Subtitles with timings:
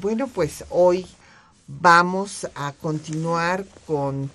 [0.00, 1.06] Bueno, pues hoy
[1.66, 4.30] vamos a continuar con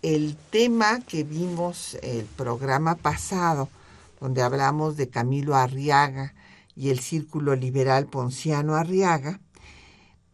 [0.00, 3.68] el tema que vimos el programa pasado
[4.18, 6.32] donde hablamos de Camilo Arriaga
[6.74, 9.40] y el Círculo Liberal Ponciano Arriaga,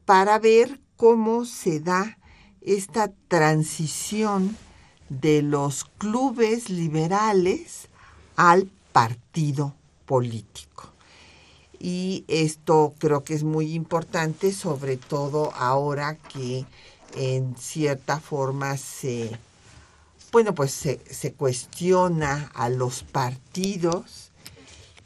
[0.04, 2.18] para ver cómo se da
[2.60, 4.56] esta transición
[5.08, 7.88] de los clubes liberales
[8.36, 9.74] al partido
[10.06, 10.89] político.
[11.80, 16.66] Y esto creo que es muy importante, sobre todo ahora que
[17.16, 19.30] en cierta forma se
[20.32, 24.30] bueno, pues se, cuestiona a los partidos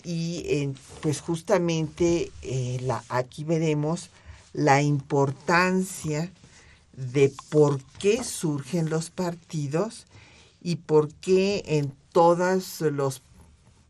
[0.03, 0.69] y
[1.01, 4.11] pues justamente eh, aquí veremos
[4.53, 6.31] la importancia
[6.93, 10.07] de por qué surgen los partidos
[10.63, 13.23] y por qué en todos los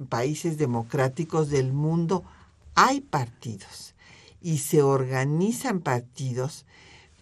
[0.09, 2.23] países democráticos del mundo
[2.75, 3.95] hay partidos
[4.41, 6.67] y se organizan partidos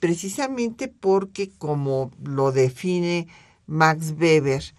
[0.00, 3.28] precisamente porque como lo define
[3.66, 4.74] Max Weber,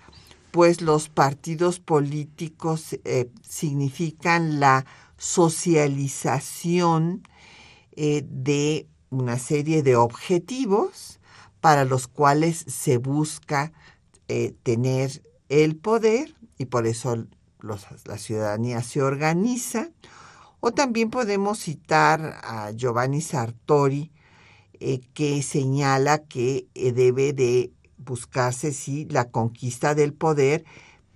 [0.52, 4.86] pues los partidos políticos eh, significan la
[5.18, 7.26] socialización
[7.94, 11.22] eh, de una serie de objetivos
[11.62, 13.72] para los cuales se busca
[14.28, 17.26] eh, tener el poder y por eso
[18.06, 19.92] la ciudadanía se organiza.
[20.66, 24.14] O también podemos citar a Giovanni Sartori,
[25.14, 30.64] que señala que debe de buscarse, sí, la conquista del poder,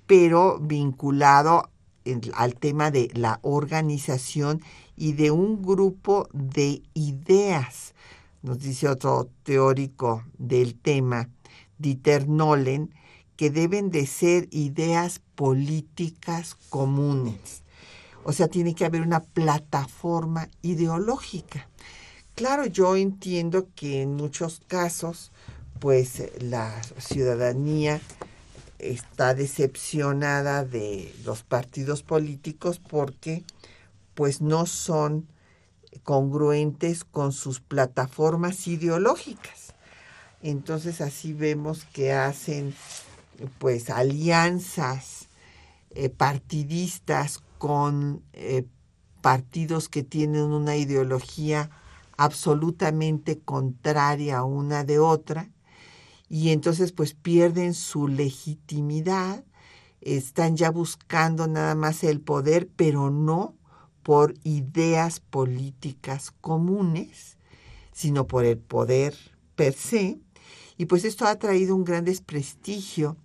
[0.05, 1.69] pero vinculado
[2.33, 4.61] al tema de la organización
[4.97, 7.93] y de un grupo de ideas.
[8.41, 11.29] Nos dice otro teórico del tema,
[11.77, 12.93] Dieter Nolen,
[13.37, 17.63] que deben de ser ideas políticas comunes.
[18.27, 21.69] O sea, tiene que haber una plataforma ideológica.
[22.35, 25.31] Claro, yo entiendo que en muchos casos
[25.79, 28.01] pues la ciudadanía
[28.79, 33.45] está decepcionada de los partidos políticos porque
[34.13, 35.25] pues no son
[36.03, 39.73] congruentes con sus plataformas ideológicas.
[40.44, 42.75] Entonces así vemos que hacen
[43.57, 45.26] pues alianzas
[45.99, 48.65] eh, partidistas con eh,
[49.21, 51.71] partidos que tienen una ideología
[52.17, 55.49] absolutamente contraria una de otra
[56.29, 59.43] y entonces pues pierden su legitimidad,
[60.01, 63.55] están ya buscando nada más el poder, pero no
[64.03, 67.37] por ideas políticas comunes,
[67.91, 69.15] sino por el poder
[69.55, 70.19] per se.
[70.77, 73.17] Y pues esto ha traído un gran desprestigio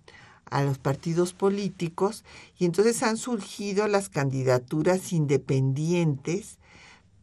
[0.53, 2.23] a los partidos políticos
[2.57, 6.57] y entonces han surgido las candidaturas independientes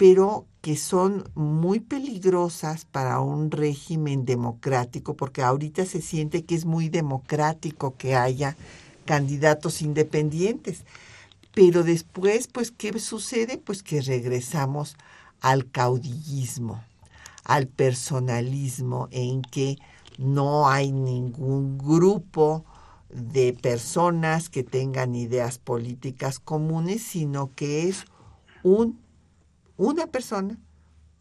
[0.00, 6.64] pero que son muy peligrosas para un régimen democrático, porque ahorita se siente que es
[6.64, 8.56] muy democrático que haya
[9.04, 10.84] candidatos independientes.
[11.52, 13.58] Pero después, pues, ¿qué sucede?
[13.58, 14.96] Pues que regresamos
[15.42, 16.82] al caudillismo,
[17.44, 19.76] al personalismo, en que
[20.16, 22.64] no hay ningún grupo
[23.12, 28.04] de personas que tengan ideas políticas comunes, sino que es
[28.62, 29.00] un
[29.80, 30.58] una persona,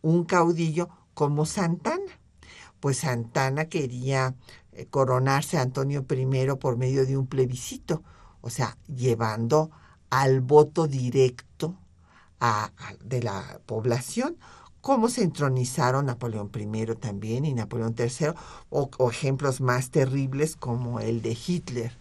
[0.01, 2.19] un caudillo como Santana.
[2.81, 4.35] Pues Santana quería
[4.73, 8.03] eh, coronarse a Antonio I por medio de un plebiscito,
[8.41, 9.71] o sea, llevando
[10.09, 11.77] al voto directo
[13.03, 14.37] de la población,
[14.81, 18.29] como se entronizaron Napoleón I también y Napoleón III,
[18.69, 21.91] o, o ejemplos más terribles como el de Hitler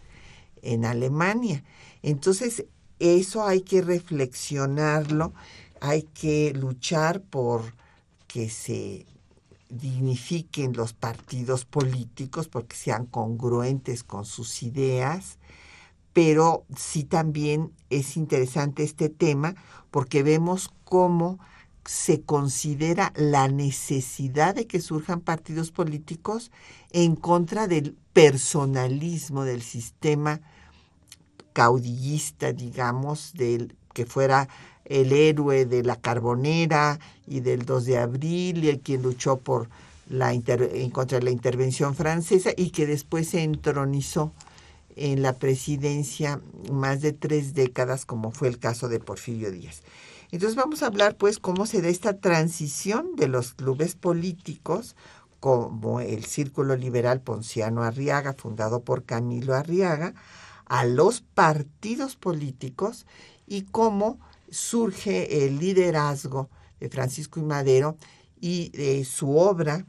[0.63, 1.65] en Alemania.
[2.03, 2.65] Entonces,
[2.99, 5.33] eso hay que reflexionarlo
[5.81, 7.75] hay que luchar por
[8.27, 9.07] que se
[9.69, 15.39] dignifiquen los partidos políticos porque sean congruentes con sus ideas,
[16.13, 19.55] pero sí también es interesante este tema
[19.91, 21.39] porque vemos cómo
[21.85, 26.51] se considera la necesidad de que surjan partidos políticos
[26.93, 30.41] en contra del personalismo del sistema
[31.53, 34.49] caudillista, digamos, del que fuera
[34.85, 39.69] el héroe de la carbonera y del 2 de abril y el quien luchó por
[40.09, 44.33] la en contra de la intervención francesa y que después se entronizó
[44.97, 46.41] en la presidencia
[46.73, 49.83] más de tres décadas, como fue el caso de Porfirio Díaz.
[50.31, 54.95] Entonces vamos a hablar pues cómo se da esta transición de los clubes políticos
[55.41, 60.15] como el Círculo Liberal Ponciano Arriaga, fundado por Camilo Arriaga,
[60.67, 63.07] a los partidos políticos
[63.47, 64.19] y cómo
[64.51, 66.51] surge el liderazgo
[66.81, 67.97] de Francisco y Madero
[68.41, 69.87] y de su obra,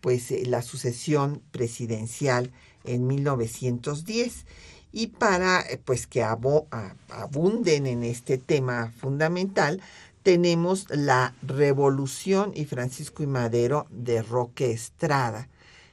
[0.00, 2.52] pues eh, la sucesión presidencial
[2.84, 4.46] en 1910.
[4.92, 9.82] Y para eh, pues que abunden en este tema fundamental,
[10.22, 15.48] tenemos la Revolución y Francisco y Madero de Roque Estrada,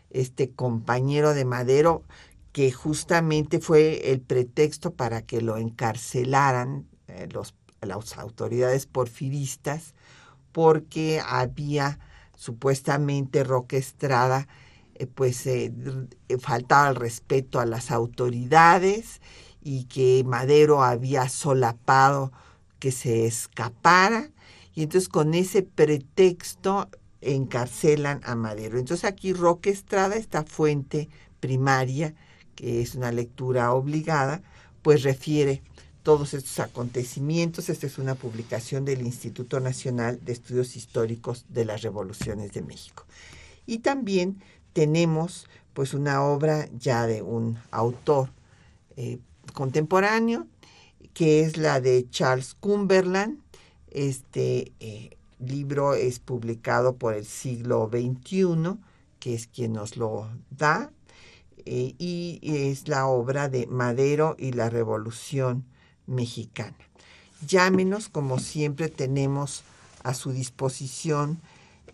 [0.09, 2.03] este compañero de Madero
[2.55, 9.93] que justamente fue el pretexto para que lo encarcelaran eh, los, las autoridades porfiristas,
[10.53, 11.99] porque había
[12.35, 14.47] supuestamente Roque Estrada,
[15.13, 15.73] pues eh,
[16.39, 19.21] faltaba el respeto a las autoridades
[19.61, 22.31] y que Madero había solapado
[22.79, 24.29] que se escapara
[24.73, 26.89] y entonces con ese pretexto
[27.21, 28.77] encarcelan a Madero.
[28.77, 31.09] Entonces aquí Roque Estrada, esta fuente
[31.39, 32.13] primaria,
[32.55, 34.41] que es una lectura obligada,
[34.81, 35.63] pues refiere
[36.03, 37.69] todos estos acontecimientos.
[37.69, 43.05] Esta es una publicación del Instituto Nacional de Estudios Históricos de las Revoluciones de México.
[43.65, 44.43] Y también
[44.75, 48.29] tenemos pues una obra ya de un autor
[48.97, 49.19] eh,
[49.53, 50.47] contemporáneo,
[51.13, 53.39] que es la de Charles Cumberland.
[53.89, 58.77] Este eh, libro es publicado por el siglo XXI,
[59.19, 60.91] que es quien nos lo da,
[61.65, 65.63] eh, y es la obra de Madero y la Revolución
[66.05, 66.75] Mexicana.
[67.47, 69.63] Llámenos, como siempre tenemos
[70.03, 71.39] a su disposición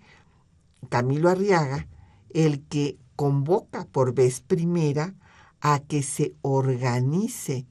[0.88, 1.88] Camilo Arriaga
[2.34, 5.14] el que convoca por vez primera
[5.60, 7.66] a que se organice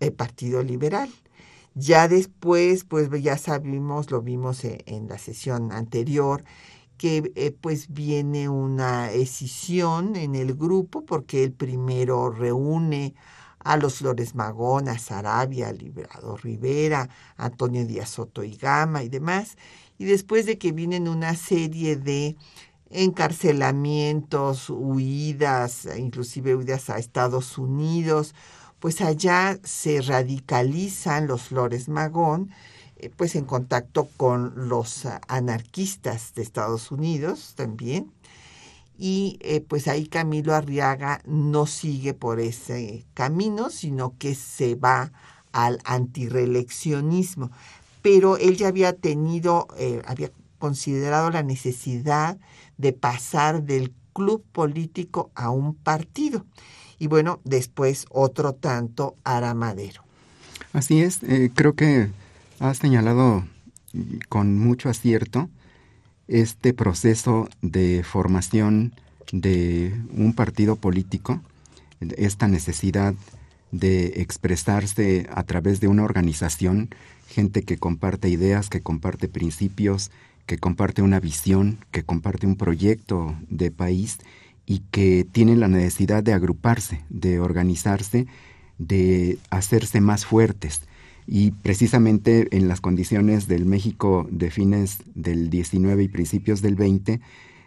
[0.00, 1.10] el Partido Liberal.
[1.74, 6.44] Ya después, pues ya sabemos, lo vimos e, en la sesión anterior,
[6.98, 13.14] que eh, pues viene una escisión en el grupo porque el primero reúne
[13.60, 19.08] a los Flores Magón, a Sarabia, a Liberador Rivera, Antonio Díaz Soto y Gama y
[19.08, 19.56] demás,
[19.98, 22.36] y después de que vienen una serie de
[22.90, 28.34] encarcelamientos, huidas, inclusive huidas a Estados Unidos,
[28.80, 32.50] pues allá se radicalizan los Flores Magón,
[32.96, 38.10] eh, pues en contacto con los anarquistas de Estados Unidos también.
[38.98, 45.12] Y eh, pues ahí Camilo Arriaga no sigue por ese camino, sino que se va
[45.52, 47.50] al antireeleccionismo.
[48.02, 50.30] Pero él ya había tenido, eh, había
[50.60, 52.38] considerado la necesidad
[52.78, 56.46] de pasar del club político a un partido.
[57.00, 60.04] Y bueno, después otro tanto hará Madero.
[60.72, 61.18] Así es,
[61.54, 62.10] creo que
[62.60, 63.44] has señalado
[64.28, 65.48] con mucho acierto
[66.28, 68.94] este proceso de formación
[69.32, 71.40] de un partido político,
[72.16, 73.14] esta necesidad
[73.72, 76.90] de expresarse a través de una organización,
[77.28, 80.10] gente que comparte ideas, que comparte principios,
[80.50, 84.18] que comparte una visión, que comparte un proyecto de país
[84.66, 88.26] y que tiene la necesidad de agruparse, de organizarse,
[88.76, 90.80] de hacerse más fuertes.
[91.24, 97.20] Y precisamente en las condiciones del México de fines del 19 y principios del 20,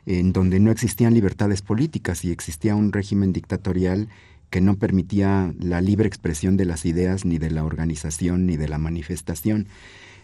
[0.06, 4.10] en donde no existían libertades políticas y existía un régimen dictatorial
[4.50, 8.68] que no permitía la libre expresión de las ideas, ni de la organización, ni de
[8.68, 9.68] la manifestación.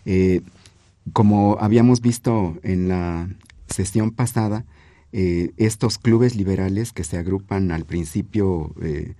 [0.06, 0.42] Eh,
[1.14, 3.30] como habíamos visto en la
[3.68, 4.66] sesión pasada,
[5.12, 9.16] eh, estos clubes liberales que se agrupan al principio eh,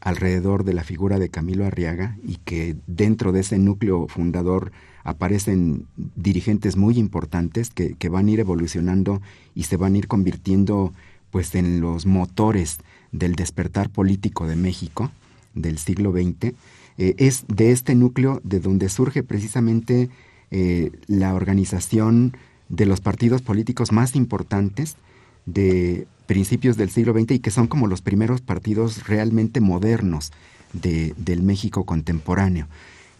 [0.00, 4.70] alrededor de la figura de Camilo Arriaga y que dentro de ese núcleo fundador
[5.02, 9.20] aparecen dirigentes muy importantes que, que, van a ir evolucionando
[9.54, 10.92] y se van a ir convirtiendo
[11.30, 12.78] pues en los motores
[13.12, 15.10] del despertar político de México
[15.54, 16.54] del siglo XX.
[16.98, 20.08] Eh, es de este núcleo de donde surge precisamente
[20.50, 22.36] eh, la organización
[22.68, 24.96] de los partidos políticos más importantes
[25.44, 30.32] de principios del siglo XX y que son como los primeros partidos realmente modernos
[30.72, 32.66] de, del México contemporáneo,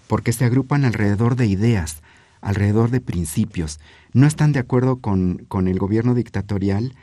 [0.09, 2.02] porque se agrupan alrededor de ideas,
[2.40, 3.80] alrededor de principios.
[4.12, 6.95] No están de acuerdo con, con el gobierno dictatorial,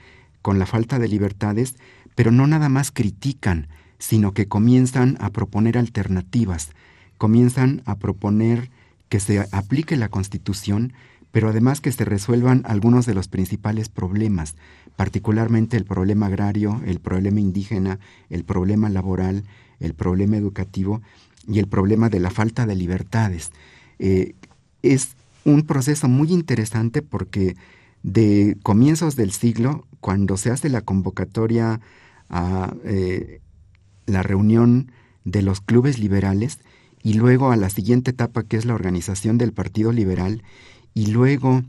[0.41, 1.75] con la falta de libertades,
[2.15, 6.71] pero no nada más critican, sino que comienzan a proponer alternativas,
[7.17, 8.69] comienzan a proponer
[9.13, 10.93] que se aplique la Constitución,
[11.31, 14.55] pero además que se resuelvan algunos de los principales problemas,
[14.95, 17.99] particularmente el problema agrario, el problema indígena,
[18.31, 19.43] el problema laboral,
[19.79, 21.03] el problema educativo
[21.47, 23.51] y el problema de la falta de libertades.
[23.99, 24.33] Eh,
[24.81, 25.09] es
[25.45, 27.55] un proceso muy interesante porque
[28.01, 31.81] de comienzos del siglo, cuando se hace la convocatoria
[32.29, 33.41] a eh,
[34.07, 34.91] la reunión
[35.23, 36.57] de los clubes liberales,
[37.03, 40.41] y luego a la siguiente etapa que es la organización del Partido Liberal,
[40.93, 41.63] y luego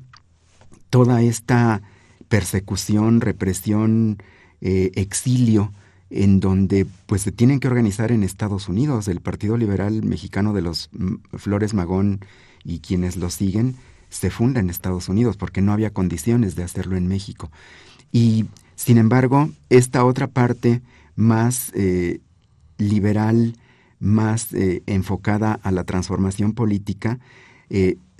[0.90, 1.82] toda esta
[2.28, 4.18] persecución, represión,
[4.60, 5.72] eh, exilio,
[6.10, 9.08] en donde pues se tienen que organizar en Estados Unidos.
[9.08, 12.20] El Partido Liberal Mexicano de los mm, Flores Magón
[12.62, 13.74] y quienes lo siguen
[14.10, 17.50] se funda en Estados Unidos porque no había condiciones de hacerlo en México.
[18.12, 20.82] Y sin embargo, esta otra parte
[21.16, 22.20] más eh,
[22.78, 23.56] liberal,
[23.98, 27.18] más eh, enfocada a la transformación política,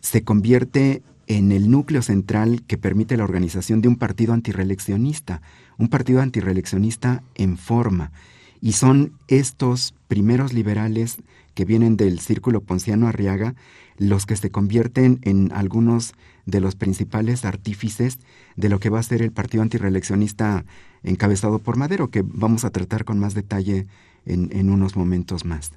[0.01, 5.43] se convierte en el núcleo central que permite la organización de un partido antireeleccionista,
[5.79, 8.13] un partido antireeleccionista en forma.
[8.61, 11.19] Y son estos primeros liberales
[11.55, 13.55] que vienen del círculo ponciano Arriaga
[13.97, 16.15] los que se convierten en algunos
[16.47, 18.19] de los principales artífices
[18.57, 20.65] de lo que va a ser el partido antireeleccionista
[21.03, 23.87] encabezado por Madero, que vamos a tratar con más detalle
[24.27, 25.73] en, en unos momentos más.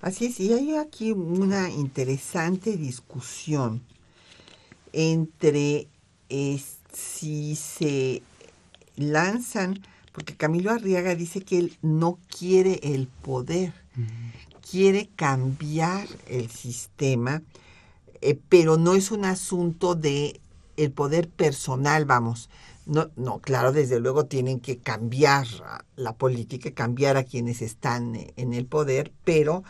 [0.00, 3.82] Así es, y hay aquí una interesante discusión
[4.92, 5.88] entre
[6.92, 8.22] si se
[8.96, 9.80] lanzan,
[10.12, 13.72] porque Camilo Arriaga dice que él no quiere el poder,
[14.70, 17.42] quiere cambiar el sistema,
[18.20, 20.40] eh, pero no es un asunto de
[20.76, 22.48] el poder personal, vamos.
[22.86, 25.46] No, no, claro, desde luego tienen que cambiar
[25.96, 29.62] la política, cambiar a quienes están en el poder, pero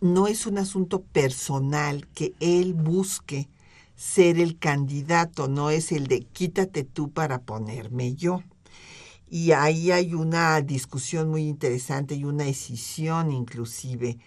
[0.00, 3.48] no es un asunto personal que él busque
[3.96, 8.42] ser el candidato, no es el de quítate tú para ponerme yo.
[9.28, 14.18] Y ahí hay una discusión muy interesante y una decisión inclusive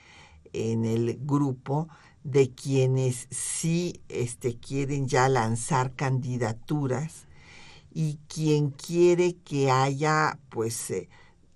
[0.53, 1.87] en el grupo
[2.23, 7.27] de quienes sí este, quieren ya lanzar candidaturas
[7.93, 11.09] y quien quiere que haya pues eh,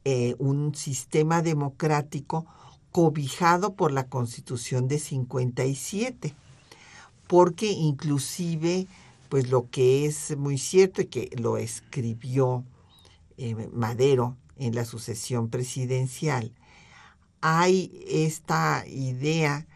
[0.04, 2.46] eh, un sistema democrático
[2.92, 6.36] cobijado por la Constitución de 57
[7.28, 8.88] porque inclusive,
[9.30, 12.64] pues lo que es muy cierto y que lo escribió
[13.38, 16.54] eh, Madero en la sucesión presidencial,
[17.42, 19.68] hay esta idea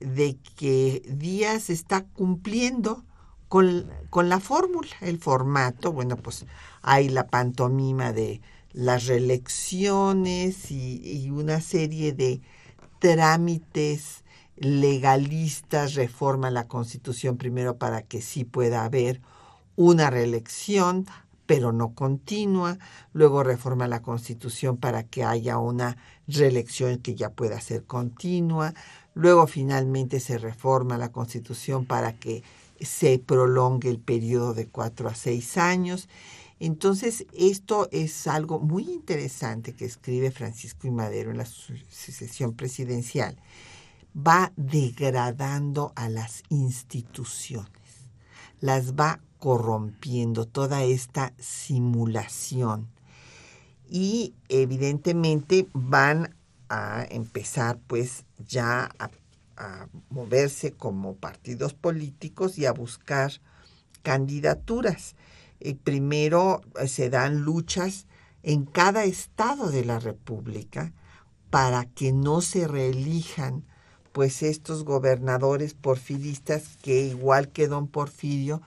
[0.00, 3.04] de que Díaz está cumpliendo
[3.52, 6.46] con, con la fórmula, el formato, bueno, pues
[6.80, 8.40] hay la pantomima de
[8.72, 12.40] las reelecciones y, y una serie de
[12.98, 14.24] trámites
[14.56, 19.20] legalistas reforman la Constitución primero para que sí pueda haber
[19.76, 21.04] una reelección,
[21.44, 22.78] pero no continua,
[23.12, 28.72] luego reforma la Constitución para que haya una reelección que ya pueda ser continua,
[29.12, 32.42] luego finalmente se reforma la Constitución para que
[32.84, 36.08] se prolongue el periodo de cuatro a seis años.
[36.60, 43.36] Entonces, esto es algo muy interesante que escribe Francisco y Madero en la sucesión presidencial.
[44.16, 48.06] Va degradando a las instituciones,
[48.60, 52.88] las va corrompiendo toda esta simulación
[53.88, 56.34] y evidentemente van
[56.68, 59.10] a empezar pues ya a,
[60.10, 63.32] moverse como partidos políticos y a buscar
[64.02, 65.14] candidaturas.
[65.60, 68.06] Eh, primero eh, se dan luchas
[68.42, 70.92] en cada estado de la República
[71.50, 73.64] para que no se reelijan
[74.12, 78.60] pues estos gobernadores porfiristas que igual que don Porfirio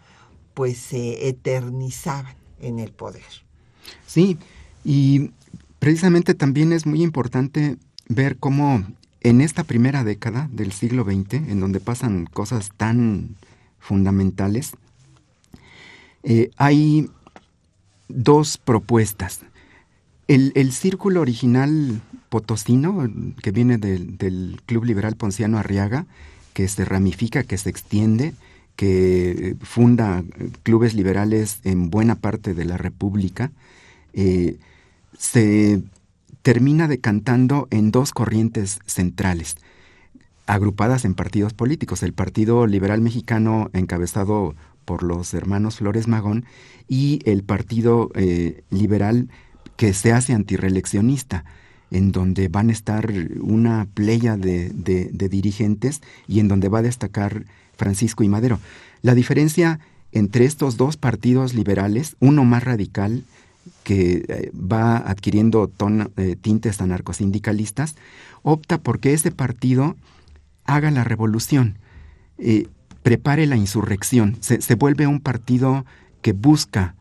[0.54, 3.24] pues se eternizaban en el poder.
[4.08, 4.38] Sí,
[4.84, 5.32] y
[5.80, 8.84] precisamente también es muy importante ver cómo
[9.26, 13.36] en esta primera década del siglo XX, en donde pasan cosas tan
[13.80, 14.74] fundamentales,
[16.22, 17.10] eh, hay
[18.08, 19.40] dos propuestas.
[20.28, 23.10] El, círculo original potosino,
[23.42, 26.06] que viene del, del, Club Liberal Ponciano Arriaga,
[26.54, 28.36] que se ramifica, que se extiende,
[28.76, 30.24] que funda
[30.62, 33.52] clubes liberales en buena parte de la República,
[34.14, 34.58] eh,
[35.18, 35.82] se
[36.46, 39.56] termina decantando en dos corrientes centrales,
[40.46, 42.04] agrupadas en partidos políticos.
[42.04, 44.54] El Partido Liberal Mexicano, encabezado
[44.86, 46.46] por los hermanos Flores Magón
[46.88, 49.28] y el Partido eh, Liberal
[49.76, 51.46] que se hace antireeleccionista,
[51.90, 53.12] en donde van a estar
[53.42, 54.70] una playa de,
[55.12, 58.60] dirigentes y en donde va a destacar Francisco y Madero.
[59.02, 59.80] La diferencia
[60.12, 63.24] entre estos dos partidos liberales, uno más radical,
[63.86, 65.72] que eh, va adquiriendo
[66.18, 67.96] eh, tintes anarcosindicalistas,
[68.42, 69.96] opta porque ese partido
[70.66, 71.78] haga la revolución.
[72.40, 72.68] Eh,
[73.04, 75.86] prepare la insurrección, se, se, vuelve un partido
[76.24, 76.96] que busca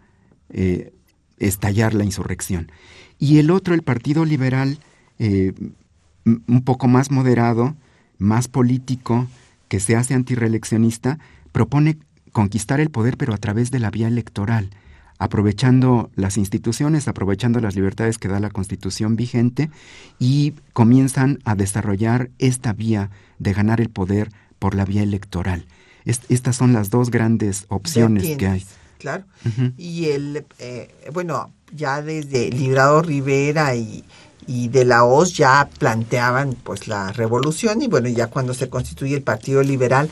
[0.50, 0.92] eh,
[1.38, 2.70] estallar la insurrección.
[3.18, 4.78] Y el otro, el Partido Liberal,
[5.18, 7.74] un poco más moderado,
[8.18, 9.26] más político,
[9.68, 11.18] que se hace antireeleccionista,
[11.52, 11.96] propone
[12.32, 14.70] conquistar el poder pero a través de la vía electoral,
[15.18, 19.70] aprovechando las instituciones, aprovechando las libertades que da la constitución vigente
[20.18, 25.66] y comienzan a desarrollar esta vía de ganar el poder por la vía electoral.
[26.04, 28.66] Est estas son las dos grandes opciones que hay.
[28.98, 29.24] Claro.
[29.44, 29.72] Uh -huh.
[29.76, 34.04] Y el, eh, bueno, ya desde Librado Rivera y,
[34.46, 39.14] y de la Hoz ya planteaban pues la revolución y bueno, ya cuando se constituye
[39.14, 40.10] el Partido Liberal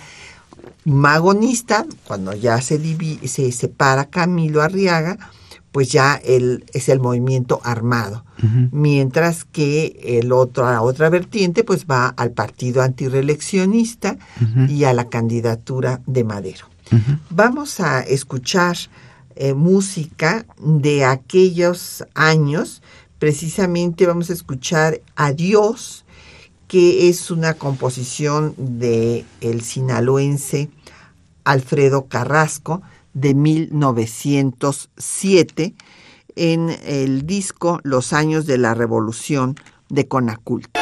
[0.84, 2.78] magonista, cuando ya se,
[3.28, 5.18] se separa Camilo Arriaga,
[5.72, 8.24] pues ya el, es el movimiento armado.
[8.42, 8.68] Uh -huh.
[8.72, 14.70] Mientras que el otro, la otra vertiente pues va al partido antireeleccionista uh -huh.
[14.70, 16.66] y a la candidatura de Madero.
[16.90, 17.18] Uh -huh.
[17.30, 18.76] Vamos a escuchar
[19.34, 22.82] eh, música de aquellos años.
[23.18, 26.04] Precisamente vamos a escuchar Adiós,
[26.72, 30.70] que es una composición de el sinaloense
[31.44, 32.80] Alfredo Carrasco
[33.12, 35.74] de 1907
[36.34, 39.56] en el disco Los años de la revolución
[39.90, 40.78] de Conacult.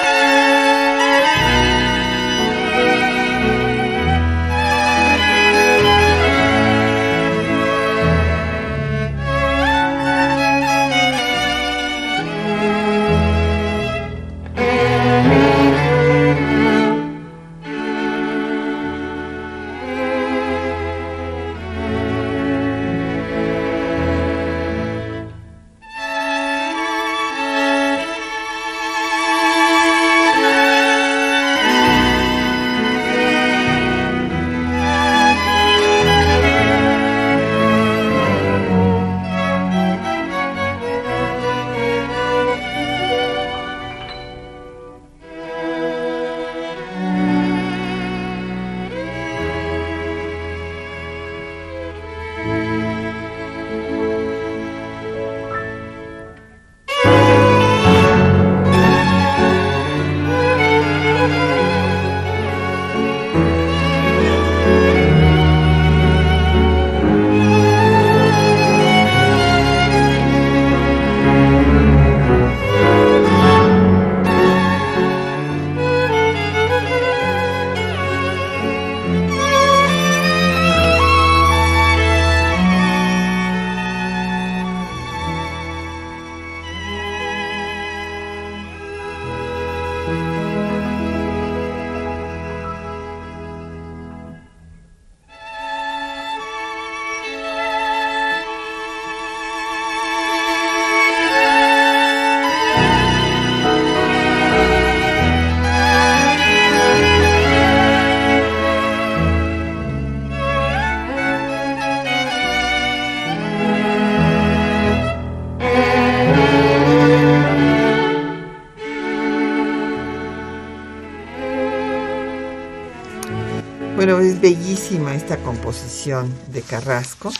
[125.50, 127.32] Composición de Carrasco,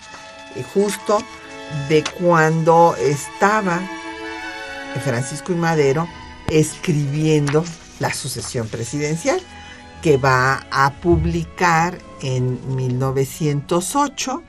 [0.56, 1.22] eh, justo
[1.88, 3.80] de cuando estaba
[5.04, 6.08] Francisco y Madero
[6.48, 7.64] escribiendo
[8.00, 9.40] la sucesión presidencial
[10.02, 14.42] que va a publicar en 1908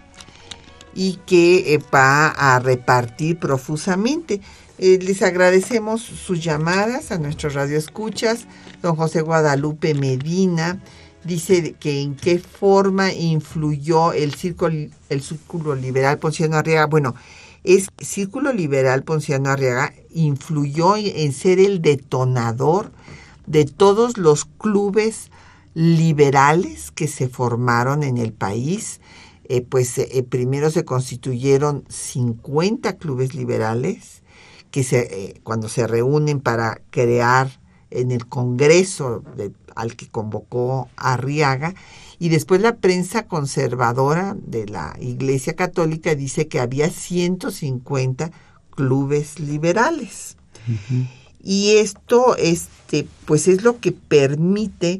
[0.95, 4.41] y que eh, va a repartir profusamente.
[4.79, 8.47] Eh, les agradecemos sus llamadas a nuestros radioescuchas.
[8.81, 10.81] Don José Guadalupe Medina
[11.23, 16.87] dice que en qué forma influyó el círculo, liberal Ponciano Arriaga.
[16.87, 17.15] Bueno,
[17.63, 22.91] es Círculo Liberal Ponciano Arriaga influyó en ser el detonador
[23.45, 25.29] de todos los clubes
[25.73, 28.99] liberales que se formaron en el país.
[29.45, 34.21] Eh, pues eh, primero se constituyeron 50 clubes liberales
[34.71, 37.60] que eh, cuando se reúnen para crear
[37.91, 39.23] en el Congreso
[39.75, 41.75] al que convocó Arriaga,
[42.19, 48.31] y después la prensa conservadora de la Iglesia Católica dice que había 150
[48.69, 50.37] clubes liberales.
[51.43, 54.99] Y esto este, pues es lo que permite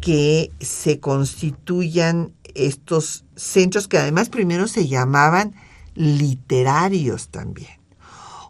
[0.00, 5.54] que se constituyan estos centros que además primero se llamaban
[5.94, 7.85] literarios también.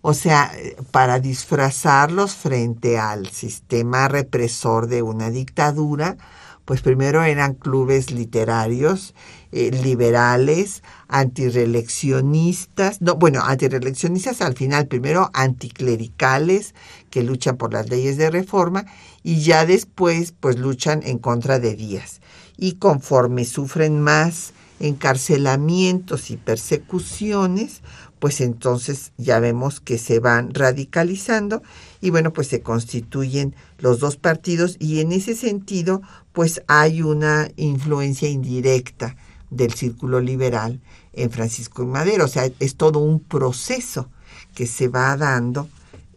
[0.09, 0.53] O sea,
[0.93, 6.17] para disfrazarlos frente al sistema represor de una dictadura,
[6.65, 9.17] pues primero eran clubes literarios,
[9.51, 16.77] eh, liberales, antireleccionistas, no, bueno, antireleccionistas al final, primero anticlericales
[17.11, 18.87] que luchan por las leyes de reforma
[19.25, 22.21] y ya después pues luchan en contra de Díaz.
[22.57, 27.83] Y conforme sufren más encarcelamientos y persecuciones,
[28.19, 31.63] pues entonces ya vemos que se van radicalizando
[32.01, 36.03] y bueno, pues se constituyen los dos partidos y en ese sentido,
[36.33, 39.17] pues hay una influencia indirecta
[39.51, 40.81] del círculo liberal
[41.13, 44.09] en Francisco y Madero, o sea, es todo un proceso
[44.55, 45.69] que se va dando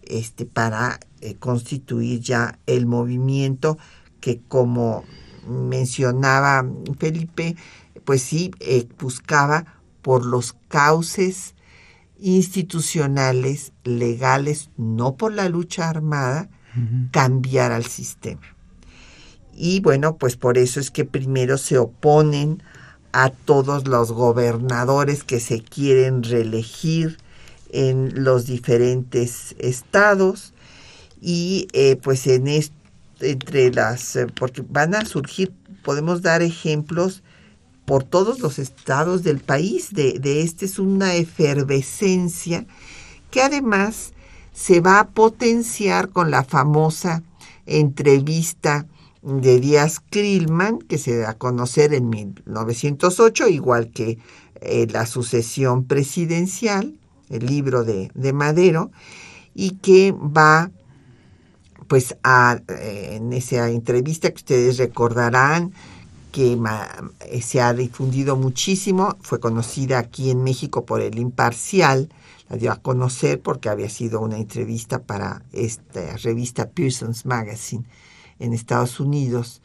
[0.03, 3.77] este para eh, constituir ya el movimiento
[4.19, 5.03] que como
[5.47, 6.65] mencionaba
[6.97, 7.55] Felipe,
[8.05, 9.65] pues sí, eh, buscaba
[10.01, 11.55] por los cauces
[12.21, 16.49] institucionales, legales, no por la lucha armada,
[17.11, 18.41] cambiar al sistema.
[19.53, 22.63] Y bueno, pues por eso es que primero se oponen
[23.11, 27.17] a todos los gobernadores que se quieren reelegir
[27.71, 30.53] en los diferentes estados
[31.21, 32.47] y eh, pues en
[33.19, 35.51] entre las, eh, porque van a surgir,
[35.83, 37.23] podemos dar ejemplos
[37.89, 39.91] por todos los estados del país.
[39.91, 42.67] De, de este es una efervescencia
[43.31, 44.13] que además
[44.53, 47.23] se va a potenciar con la famosa
[47.65, 48.85] entrevista
[49.23, 54.19] de Díaz Krillman, que se da a conocer en 1908, igual que
[54.61, 56.93] eh, la sucesión presidencial,
[57.29, 58.91] el libro de, de Madero,
[59.55, 60.69] y que va
[61.87, 65.73] pues a, eh, en esa entrevista que ustedes recordarán,
[66.31, 66.57] que
[67.21, 72.09] eh, se ha difundido muchísimo, fue conocida aquí en México por el Imparcial,
[72.49, 77.85] la dio a conocer porque había sido una entrevista para esta revista Pearson's Magazine
[78.39, 79.61] en Estados Unidos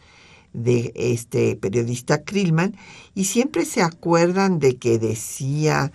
[0.53, 2.77] de este periodista Krillman
[3.15, 5.93] y siempre se acuerdan de que decía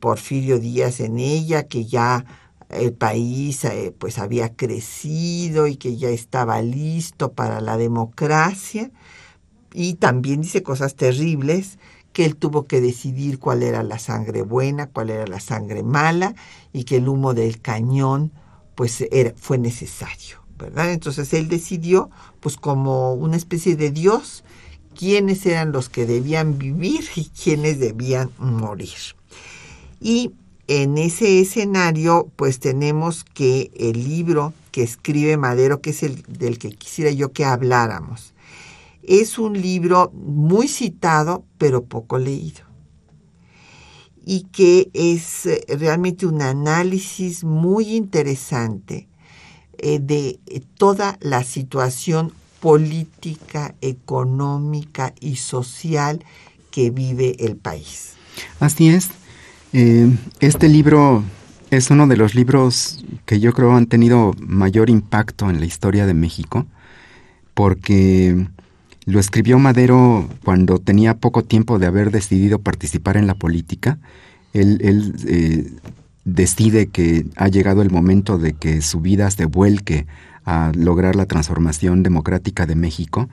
[0.00, 2.24] Porfirio Díaz en ella que ya
[2.70, 8.90] el país eh, pues había crecido y que ya estaba listo para la democracia
[9.72, 11.78] y también dice cosas terribles,
[12.12, 16.34] que él tuvo que decidir cuál era la sangre buena, cuál era la sangre mala,
[16.72, 18.32] y que el humo del cañón
[18.74, 20.92] pues era, fue necesario, ¿verdad?
[20.92, 24.42] Entonces él decidió, pues como una especie de Dios,
[24.94, 28.98] quiénes eran los que debían vivir y quiénes debían morir.
[30.00, 30.32] Y
[30.66, 36.58] en ese escenario, pues tenemos que el libro que escribe Madero, que es el del
[36.58, 38.32] que quisiera yo que habláramos,
[39.10, 42.60] es un libro muy citado, pero poco leído.
[44.24, 49.08] Y que es eh, realmente un análisis muy interesante
[49.78, 50.38] eh, de
[50.76, 56.24] toda la situación política, económica y social
[56.70, 58.12] que vive el país.
[58.60, 59.08] Así es.
[59.72, 61.24] Eh, este libro
[61.70, 66.06] es uno de los libros que yo creo han tenido mayor impacto en la historia
[66.06, 66.66] de México,
[67.54, 68.46] porque
[69.06, 73.98] lo escribió Madero cuando tenía poco tiempo de haber decidido participar en la política.
[74.52, 75.70] Él, eh,
[76.24, 80.06] decide que ha llegado el momento de que su vida se vuelque
[80.44, 83.28] a lograr la transformación democrática de México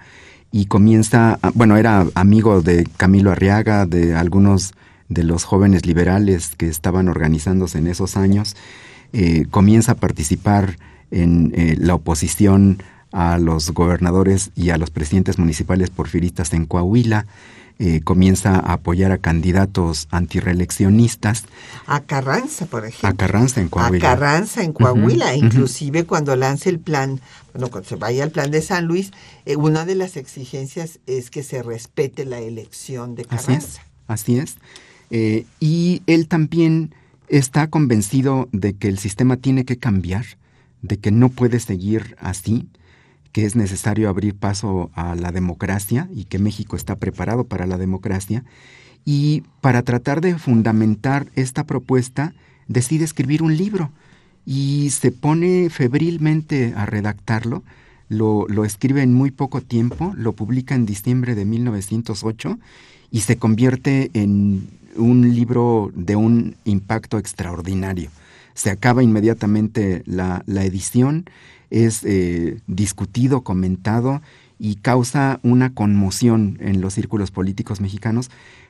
[0.52, 4.74] y comienza, bueno, era amigo de Camilo Arriaga, de algunos
[5.10, 8.56] de los jóvenes liberales que estaban organizándose en esos años,
[9.14, 10.78] eh, comienza a participar
[11.12, 17.26] en eh, la oposición a los gobernadores y a los presidentes municipales porfiristas en Coahuila,
[17.80, 21.46] eh, comienza a apoyar a candidatos antireeleccionistas.
[21.86, 23.10] A Carranza, por ejemplo.
[23.10, 23.98] A Carranza en Coahuila.
[23.98, 27.22] A Carranza en Coahuila, inclusive cuando lance el plan,
[27.54, 29.12] bueno, cuando se vaya al plan de San Luis,
[29.46, 33.84] eh, una de las exigencias es que se respete la elección de Carranza.
[34.08, 34.58] Así es.
[35.12, 36.96] Eh, y él también
[37.28, 40.26] está convencido de que el sistema tiene que cambiar,
[40.82, 42.68] de que no puede seguir así,
[43.38, 47.78] que es necesario abrir paso a la democracia y que México está preparado para la
[47.78, 48.44] democracia.
[49.06, 52.34] Y para tratar de fundamentar esta propuesta,
[52.68, 53.92] decide escribir un libro
[54.44, 57.62] y se pone febrilmente a redactarlo.
[58.10, 62.58] Lo, lo, escribe en muy poco tiempo, lo publica en diciembre de 1908
[63.12, 68.10] y se convierte en un libro de un impacto extraordinario.
[68.56, 71.26] Se acaba inmediatamente la, la edición,
[71.70, 74.22] es eh, discutido, comentado
[74.60, 78.30] y causa una conmoción en los círculos políticos mexicanos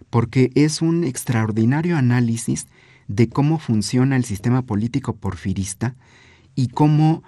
[0.09, 2.67] porque es un extraordinario análisis
[3.07, 5.95] de cómo funciona el sistema político porfirista
[6.55, 7.23] y cómo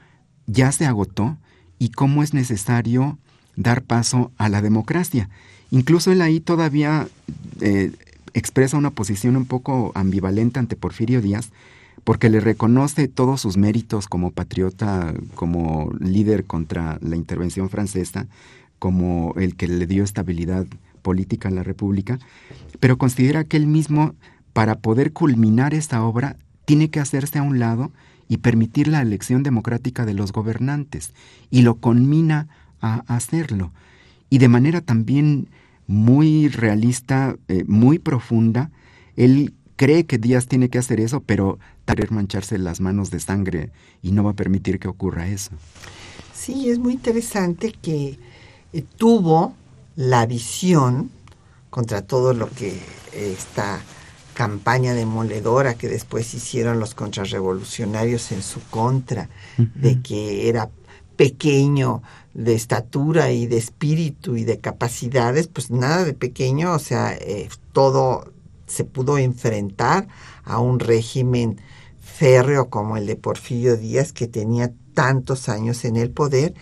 [0.47, 1.37] ya se agotó
[1.77, 3.17] y cómo es necesario
[3.55, 5.29] dar paso a la democracia.
[5.71, 7.07] Incluso él ahí todavía
[7.61, 7.91] eh,
[8.33, 11.51] expresa una posición un poco ambivalente ante Porfirio Díaz,
[12.03, 18.27] porque le reconoce todos sus méritos como patriota, como líder contra la intervención francesa,
[18.79, 20.65] como el que le dio estabilidad
[21.01, 22.19] política a la República,
[22.79, 24.15] pero considera que él mismo,
[24.53, 27.91] para poder culminar esta obra, tiene que hacerse a un lado
[28.27, 31.13] y permitir la elección democrática de los gobernantes,
[31.49, 32.47] y lo conmina
[32.81, 33.71] a hacerlo.
[34.29, 35.47] Y de manera también
[35.87, 38.69] muy realista, eh, muy profunda,
[39.15, 43.71] él cree que Díaz tiene que hacer eso, pero querer mancharse las manos de sangre
[44.01, 45.51] y no va a permitir que ocurra eso.
[46.33, 48.19] Sí, es muy interesante que
[48.73, 49.53] eh, tuvo
[49.95, 51.09] la visión
[51.69, 52.77] contra todo lo que
[53.13, 53.79] esta
[54.33, 60.69] campaña demoledora que después hicieron los contrarrevolucionarios en su contra, de que era
[61.15, 62.01] pequeño
[62.33, 67.47] de estatura y de espíritu y de capacidades, pues nada de pequeño, o sea, eh,
[67.71, 68.31] todo
[68.69, 70.07] se pudo enfrentar
[70.45, 71.59] a un régimen
[72.01, 76.53] férreo como el de Porfirio Díaz, que tenía tantos años en el poder,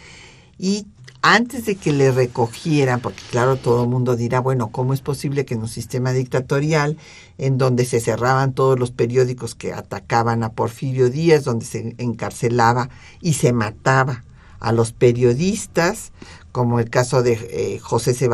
[0.58, 0.88] y
[1.22, 5.46] antes de que le recogieran, porque claro, todo el mundo dirá, bueno, ¿cómo es posible
[5.46, 6.98] que en un sistema dictatorial,
[7.38, 12.90] en donde se cerraban todos los periódicos que atacaban a Porfirio Díaz, donde se encarcelaba
[13.20, 14.24] y se mataba
[14.60, 16.12] a los periodistas,
[16.52, 18.30] como el caso de eh, José C.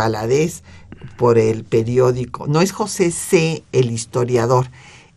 [1.17, 2.47] Por el periódico.
[2.47, 3.63] No es José C.
[3.71, 4.67] el historiador,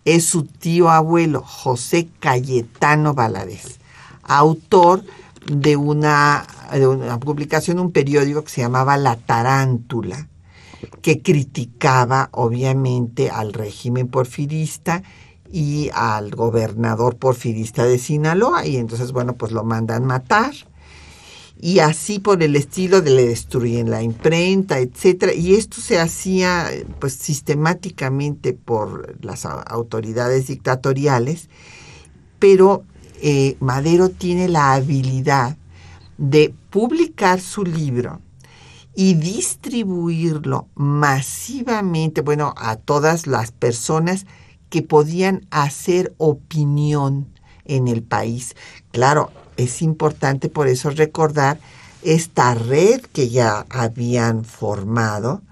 [0.05, 3.79] es su tío abuelo, José Cayetano Valadez,
[4.22, 5.03] autor
[5.46, 10.29] de una, de una publicación, un periódico que se llamaba La Tarántula,
[11.03, 15.03] que criticaba obviamente al régimen porfirista
[15.51, 20.53] y al gobernador porfirista de Sinaloa, y entonces, bueno, pues lo mandan matar
[21.59, 26.69] y así por el estilo de le destruyen la imprenta, etcétera, y esto se hacía
[26.99, 31.49] pues sistemáticamente por las autoridades dictatoriales,
[32.38, 32.85] pero
[33.23, 35.57] eh, Madero tiene la habilidad
[36.19, 38.21] de publicar su libro
[38.95, 44.27] y distribuirlo masivamente, bueno, a todas las personas
[44.71, 47.29] que podían hacer opinión
[47.64, 48.57] en el país.
[48.92, 51.59] Claro, es importante por eso recordar
[52.03, 55.42] esta red que ya habían formado,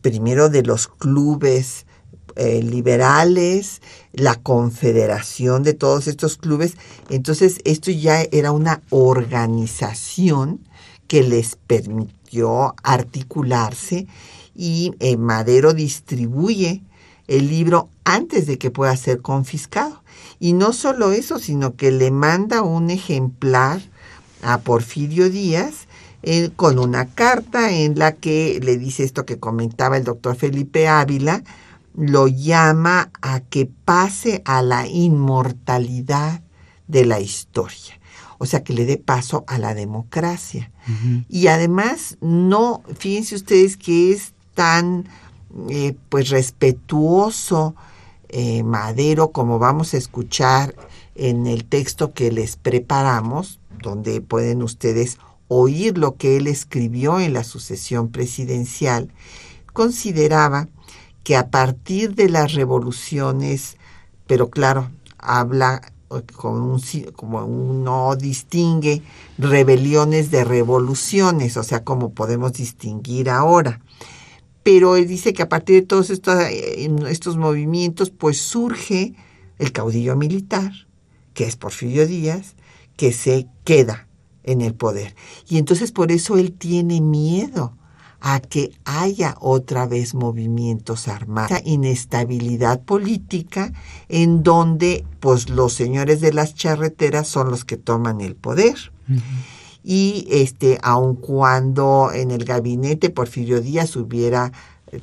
[0.00, 1.86] primero de los clubes
[2.34, 6.76] eh, liberales, la confederación de todos estos clubes.
[7.10, 10.60] Entonces, esto ya era una organización
[11.08, 14.06] que les permitió articularse
[14.54, 16.82] y eh, Madero distribuye
[17.28, 20.01] el libro antes de que pueda ser confiscado.
[20.42, 23.80] Y no solo eso, sino que le manda un ejemplar
[24.42, 25.86] a Porfirio Díaz
[26.24, 30.88] eh, con una carta en la que le dice esto que comentaba el doctor Felipe
[30.88, 31.44] Ávila,
[31.94, 36.42] lo llama a que pase a la inmortalidad
[36.88, 38.00] de la historia.
[38.38, 40.72] O sea, que le dé paso a la democracia.
[41.28, 45.08] Y además, no, fíjense ustedes que es tan
[45.68, 47.76] eh, pues respetuoso
[48.32, 50.74] eh, Madero, como vamos a escuchar
[51.14, 55.18] en el texto que les preparamos, donde pueden ustedes
[55.48, 59.10] oír lo que él escribió en la sucesión presidencial,
[59.72, 60.68] consideraba
[61.24, 63.76] que a partir de las revoluciones,
[64.26, 65.92] pero claro, habla
[66.36, 66.78] como,
[67.14, 69.02] como uno distingue
[69.38, 73.80] rebeliones de revoluciones, o sea, como podemos distinguir ahora.
[74.62, 79.14] Pero él dice que a partir de todos estos, eh, estos movimientos, pues surge
[79.58, 80.72] el caudillo militar,
[81.34, 82.54] que es Porfirio Díaz,
[82.96, 84.08] que se queda
[84.44, 85.14] en el poder.
[85.48, 87.76] Y entonces por eso él tiene miedo
[88.20, 93.72] a que haya otra vez movimientos armados, inestabilidad política
[94.08, 98.92] en donde pues los señores de las charreteras son los que toman el poder.
[99.84, 104.52] Y este, aun cuando en el gabinete Porfirio Díaz hubiera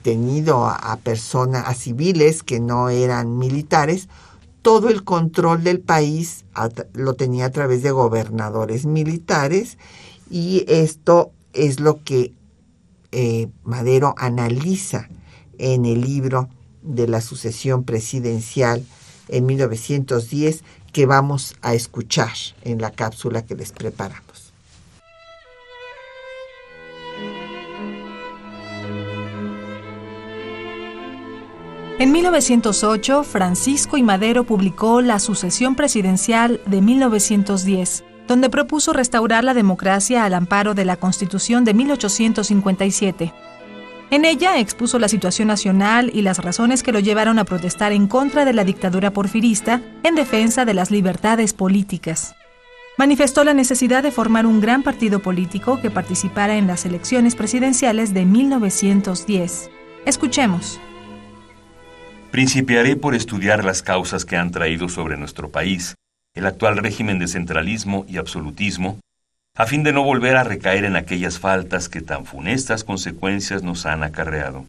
[0.02, 4.08] tenido a, personas, a civiles que no eran militares,
[4.62, 6.46] todo el control del país
[6.94, 9.78] lo tenía a través de gobernadores militares
[10.30, 12.34] y esto es lo que
[13.12, 15.10] eh, Madero analiza
[15.58, 16.50] en el libro
[16.84, 18.86] de la sucesión presidencial
[19.28, 24.29] en 1910 que vamos a escuchar en la cápsula que les preparamos.
[32.00, 39.56] En 1908, Francisco y Madero publicó La sucesión presidencial de 1910 donde propuso restaurar la
[39.56, 43.34] democracia al amparo de la Constitución de 1857.
[44.12, 48.08] En ella expuso la situación nacional y las razones que lo llevaron a protestar en
[48.08, 52.36] contra de la dictadura porfirista en defensa de las libertades políticas.
[52.98, 58.14] Manifestó la necesidad de formar un gran partido político que participara en las elecciones presidenciales
[58.14, 59.72] de 1910.
[60.06, 60.80] Escuchemos.
[62.32, 65.96] Principiaré por estudiar las causas que han traído sobre nuestro país
[66.36, 69.00] el actual régimen de centralismo y absolutismo,
[69.56, 73.86] a fin de no volver a recaer en aquellas faltas que tan funestas consecuencias nos
[73.88, 74.66] han acarreado.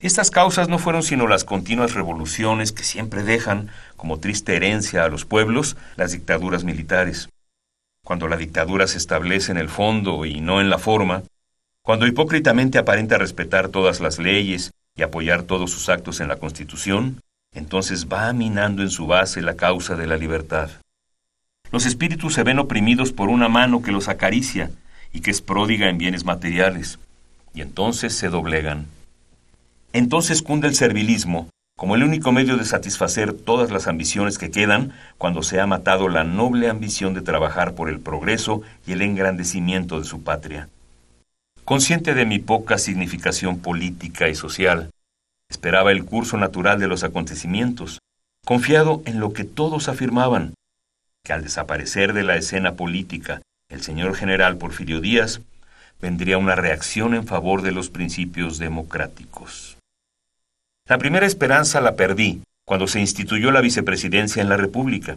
[0.00, 5.08] Estas causas no fueron sino las continuas revoluciones que siempre dejan como triste herencia a
[5.08, 7.28] los pueblos las dictaduras militares.
[8.02, 11.22] Cuando la dictadura se establece en el fondo y no en la forma,
[11.82, 17.20] cuando hipócritamente aparenta respetar todas las leyes y apoyar todos sus actos en la Constitución,
[17.54, 20.70] entonces va minando en su base la causa de la libertad.
[21.70, 24.70] Los espíritus se ven oprimidos por una mano que los acaricia
[25.12, 26.98] y que es pródiga en bienes materiales,
[27.54, 28.86] y entonces se doblegan.
[29.92, 31.48] Entonces cunde el servilismo
[31.82, 36.08] como el único medio de satisfacer todas las ambiciones que quedan cuando se ha matado
[36.08, 40.68] la noble ambición de trabajar por el progreso y el engrandecimiento de su patria.
[41.72, 44.90] Consciente de mi poca significación política y social,
[45.48, 47.98] Esperaba el curso natural de los acontecimientos,
[48.44, 50.52] confiado en lo que todos afirmaban,
[51.24, 55.40] que al desaparecer de la escena política el señor general Porfirio Díaz,
[55.98, 59.78] vendría una reacción en favor de los principios democráticos.
[60.86, 65.16] La primera esperanza la perdí cuando se instituyó la vicepresidencia en la República,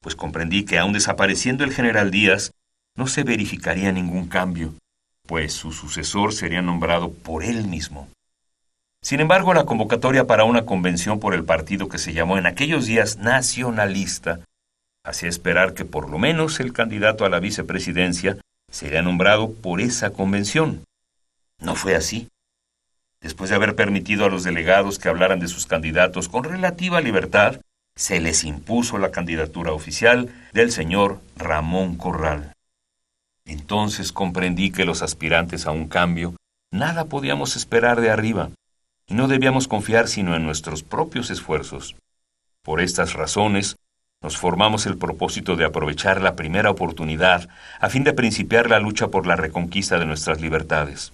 [0.00, 2.52] pues comprendí que aun desapareciendo el general Díaz,
[2.96, 4.72] no se verificaría ningún cambio,
[5.32, 8.06] pues su sucesor sería nombrado por él mismo.
[9.00, 12.84] Sin embargo, la convocatoria para una convención por el partido que se llamó en aquellos
[12.84, 14.40] días nacionalista
[15.02, 18.36] hacía esperar que por lo menos el candidato a la vicepresidencia
[18.70, 20.84] sería nombrado por esa convención.
[21.60, 22.28] No fue así.
[23.22, 27.58] Después de haber permitido a los delegados que hablaran de sus candidatos con relativa libertad,
[27.96, 32.52] se les impuso la candidatura oficial del señor Ramón Corral.
[33.44, 36.34] Entonces comprendí que los aspirantes a un cambio
[36.70, 38.50] nada podíamos esperar de arriba,
[39.06, 41.96] y no debíamos confiar sino en nuestros propios esfuerzos.
[42.62, 43.76] Por estas razones,
[44.22, 47.48] nos formamos el propósito de aprovechar la primera oportunidad
[47.80, 51.12] a fin de principiar la lucha por la reconquista de nuestras libertades.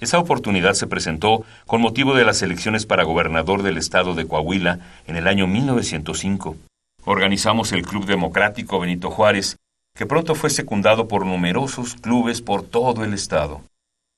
[0.00, 4.80] Esa oportunidad se presentó con motivo de las elecciones para gobernador del estado de Coahuila
[5.06, 6.56] en el año 1905.
[7.04, 9.56] Organizamos el Club Democrático Benito Juárez,
[9.98, 13.62] que pronto fue secundado por numerosos clubes por todo el estado.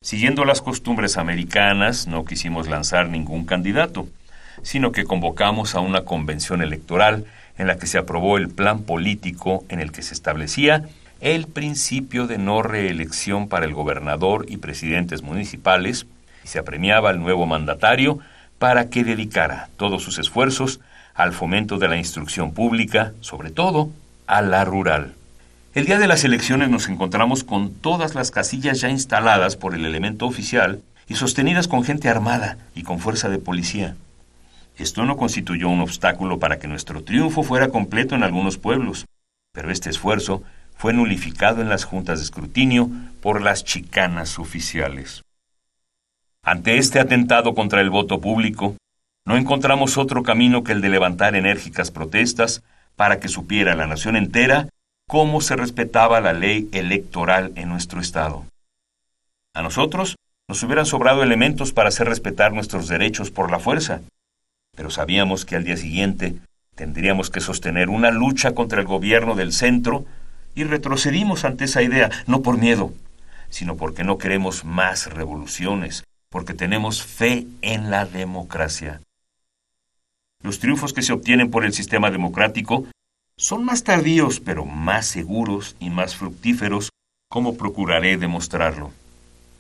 [0.03, 4.07] Siguiendo las costumbres americanas, no quisimos lanzar ningún candidato,
[4.62, 7.24] sino que convocamos a una convención electoral
[7.57, 10.85] en la que se aprobó el plan político en el que se establecía
[11.22, 16.07] el principio de no reelección para el gobernador y presidentes municipales
[16.45, 18.18] y se apremiaba al nuevo mandatario
[18.59, 20.81] para que dedicara todos sus esfuerzos
[21.14, 23.89] al fomento de la instrucción pública, sobre todo
[24.26, 25.14] a la rural.
[25.73, 29.85] El día de las elecciones nos encontramos con todas las casillas ya instaladas por el
[29.85, 33.95] elemento oficial y sostenidas con gente armada y con fuerza de policía.
[34.79, 39.07] Esto no constituyó un obstáculo para que nuestro triunfo fuera completo en algunos pueblos,
[39.53, 40.43] pero este esfuerzo
[40.77, 42.91] fue nulificado en las juntas de escrutinio
[43.23, 45.23] por las chicanas oficiales.
[46.43, 48.75] Ante este atentado contra el voto público,
[49.25, 52.64] no encontramos otro camino que el de levantar enérgicas protestas
[52.97, 54.66] para que supiera la nación entera
[55.11, 58.44] cómo se respetaba la ley electoral en nuestro Estado.
[59.52, 60.14] A nosotros
[60.48, 64.02] nos hubieran sobrado elementos para hacer respetar nuestros derechos por la fuerza,
[64.76, 66.36] pero sabíamos que al día siguiente
[66.76, 70.04] tendríamos que sostener una lucha contra el gobierno del centro
[70.54, 72.92] y retrocedimos ante esa idea, no por miedo,
[73.48, 79.00] sino porque no queremos más revoluciones, porque tenemos fe en la democracia.
[80.40, 82.86] Los triunfos que se obtienen por el sistema democrático
[83.41, 86.91] son más tardíos, pero más seguros y más fructíferos,
[87.30, 88.93] como procuraré demostrarlo.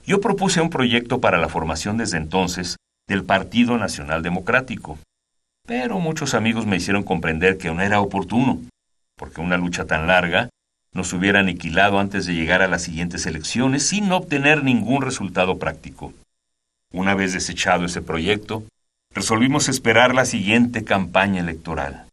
[0.04, 2.76] Yo propuse un proyecto para la formación desde entonces
[3.08, 4.98] del Partido Nacional Democrático,
[5.66, 8.60] pero muchos amigos me hicieron comprender que no era oportuno,
[9.16, 10.50] porque una lucha tan larga
[10.92, 16.12] nos hubiera aniquilado antes de llegar a las siguientes elecciones sin obtener ningún resultado práctico.
[16.92, 18.62] Una vez desechado ese proyecto,
[19.14, 22.09] resolvimos esperar la siguiente campaña electoral.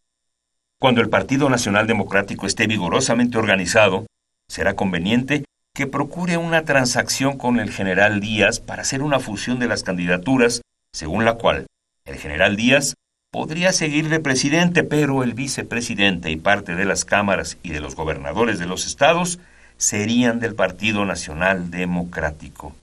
[0.80, 4.06] Cuando el Partido Nacional Democrático esté vigorosamente organizado,
[4.48, 9.68] será conveniente que procure una transacción con el general Díaz para hacer una fusión de
[9.68, 10.62] las candidaturas,
[10.94, 11.66] según la cual
[12.06, 12.94] el general Díaz
[13.32, 17.96] podría seguir de presidente, pero el vicepresidente y parte de las cámaras y de los
[17.96, 19.40] gobernadores de los estados
[19.78, 22.76] serían del Partido Nacional Democrático.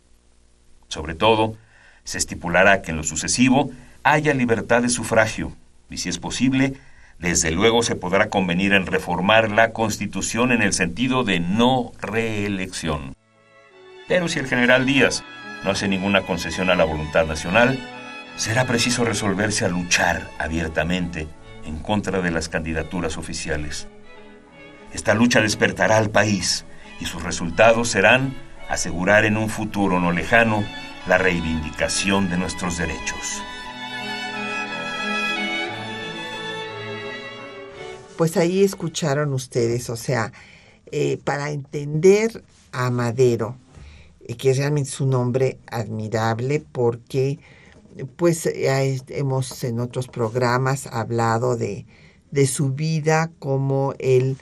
[0.89, 1.57] Sobre todo,
[2.03, 3.71] se estipulará que en lo sucesivo
[4.03, 5.53] haya libertad de sufragio
[5.89, 6.75] y, si es posible,
[7.19, 13.15] desde luego se podrá convenir en reformar la Constitución en el sentido de no reelección.
[14.09, 15.25] Pero si el general Díaz
[15.65, 17.79] no hace ninguna concesión a la voluntad nacional,
[18.37, 21.29] será preciso resolverse a luchar abiertamente
[21.65, 23.89] en contra de las candidaturas oficiales.
[24.93, 26.65] Esta lucha despertará al país
[27.01, 28.35] y sus resultados serán
[28.69, 30.65] asegurar en un futuro no lejano
[31.07, 33.43] la reivindicación de nuestros derechos.
[38.17, 40.33] Pues ahí escucharon ustedes, o sea,
[40.93, 43.57] eh, para entender a Madero,
[44.21, 47.41] eh, que realmente es un hombre admirable porque
[48.17, 51.87] pues hemos en otros programas hablado de,
[52.31, 54.37] de su vida, como él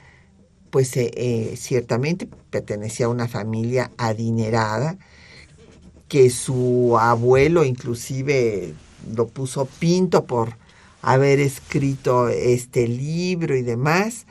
[0.69, 4.97] pues eh, ciertamente pertenecía a una familia adinerada,
[6.07, 8.73] que su abuelo inclusive
[9.15, 10.62] lo puso pinto por
[11.03, 14.25] haber escrito este libro y demás,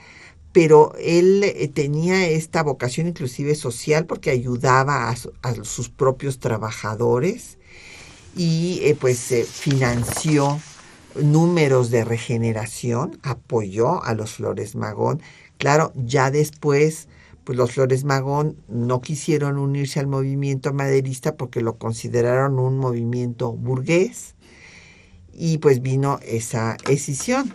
[0.53, 7.59] pero él eh, tenía esta vocación inclusive social porque ayudaba a, sus propios trabajadores
[8.35, 10.61] y eh, pues financió
[11.15, 15.21] números de regeneración, apoyó a los Flores Magón.
[15.59, 17.07] Claro, ya después
[17.45, 23.53] pues los Flores Magón no quisieron unirse al movimiento maderista porque lo consideraron un movimiento
[23.53, 24.37] burgués
[25.33, 27.55] y pues vino esa escisión.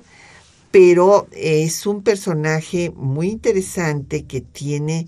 [0.71, 5.07] Pero es un personaje muy interesante que tiene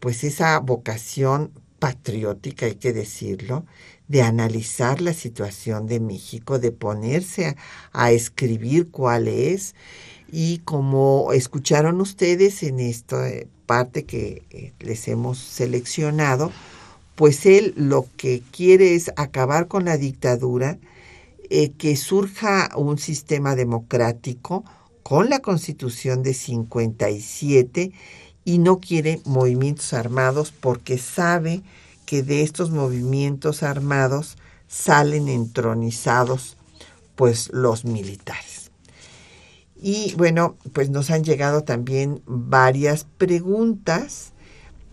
[0.00, 3.64] pues esa vocación patriótica, hay que decirlo,
[4.08, 7.56] de analizar la situación de México, de ponerse
[7.92, 9.74] a, escribir cuál es.
[10.32, 13.28] Y como escucharon ustedes en esta
[13.66, 16.52] parte que eh, les hemos seleccionado,
[17.14, 20.78] pues él lo que quiere es acabar con la dictadura,
[21.50, 24.64] eh, que surja un sistema democrático
[25.02, 27.92] con la constitución de 57
[28.44, 31.62] y no quiere movimientos armados porque sabe
[32.06, 34.36] que de estos movimientos armados
[34.68, 36.56] salen entronizados
[37.16, 38.70] pues los militares.
[39.82, 44.32] Y bueno, pues nos han llegado también varias preguntas.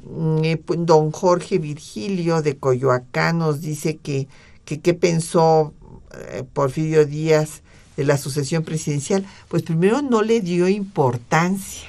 [0.03, 4.27] Mm, eh, pues, don Jorge Virgilio de Coyoacán nos dice que,
[4.65, 5.73] que qué pensó
[6.13, 7.61] eh, Porfirio Díaz
[7.97, 11.87] de la sucesión presidencial, pues primero no le dio importancia,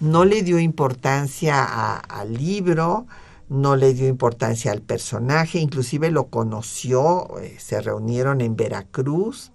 [0.00, 3.06] no le dio importancia al libro,
[3.48, 9.52] no le dio importancia al personaje, inclusive lo conoció, eh, se reunieron en Veracruz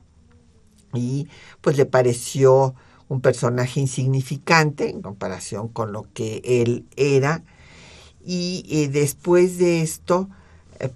[0.93, 1.27] y
[1.61, 2.73] pues le pareció
[3.09, 7.43] un personaje insignificante en comparación con lo que él era.
[8.25, 10.29] Y eh, después de esto,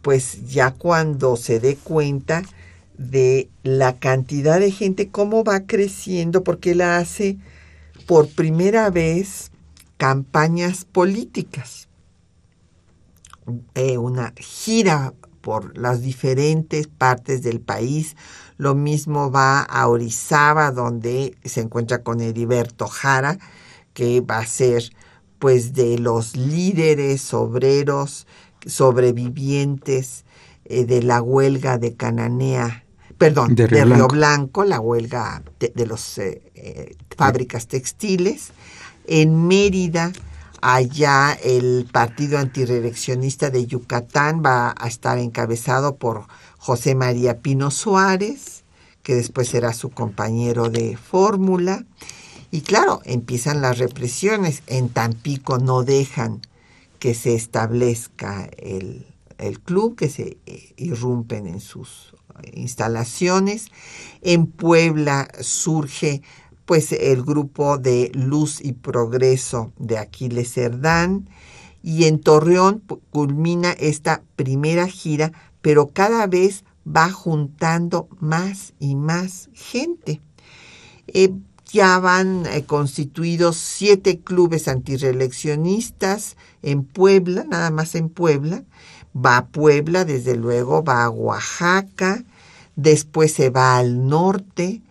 [0.02, 2.44] pues ya cuando se dé cuenta,
[2.98, 7.38] de la cantidad de gente, cómo va creciendo, porque él hace
[8.06, 9.52] por primera vez
[9.98, 11.88] campañas políticas.
[13.76, 18.16] Eh, una gira por las diferentes partes del país.
[18.58, 23.40] Lo mismo va a Orizaba, donde se encuentra con Heriberto Jara,
[23.94, 24.84] que va a ser
[25.40, 28.28] pues de los líderes obreros
[28.66, 30.24] sobrevivientes
[30.72, 32.86] eh, de la huelga de Cananea,
[33.18, 34.64] perdón, de Río, Blanco.
[34.64, 38.52] la huelga de, de las eh, eh, fábricas textiles.
[39.06, 40.14] En Mérida,
[40.62, 46.24] allá el Partido Antireeleccionista de Yucatán va a estar encabezado por
[46.58, 48.64] José María Pino Suárez,
[49.04, 51.84] que después será su compañero de fórmula.
[52.50, 54.64] Y claro, empiezan las represiones.
[54.68, 56.40] En Tampico no dejan
[57.00, 59.11] que se establezca el,
[59.62, 62.14] club, que se eh, irrumpen en sus
[62.54, 63.68] instalaciones.
[64.22, 66.22] En Puebla surge
[66.66, 71.28] pues el grupo de Luz y Progreso de Aquiles Cerdán
[71.84, 75.32] y en Torreón culmina esta primera gira,
[75.62, 80.22] pero cada vez va juntando más y más gente.
[81.08, 81.34] Eh,
[81.72, 88.64] ya van eh, constituidos siete clubes antireeleccionistas en Puebla, nada más en Puebla.
[89.16, 92.24] Va a Puebla, desde luego, va a Oaxaca,
[92.76, 94.82] después se va al norte,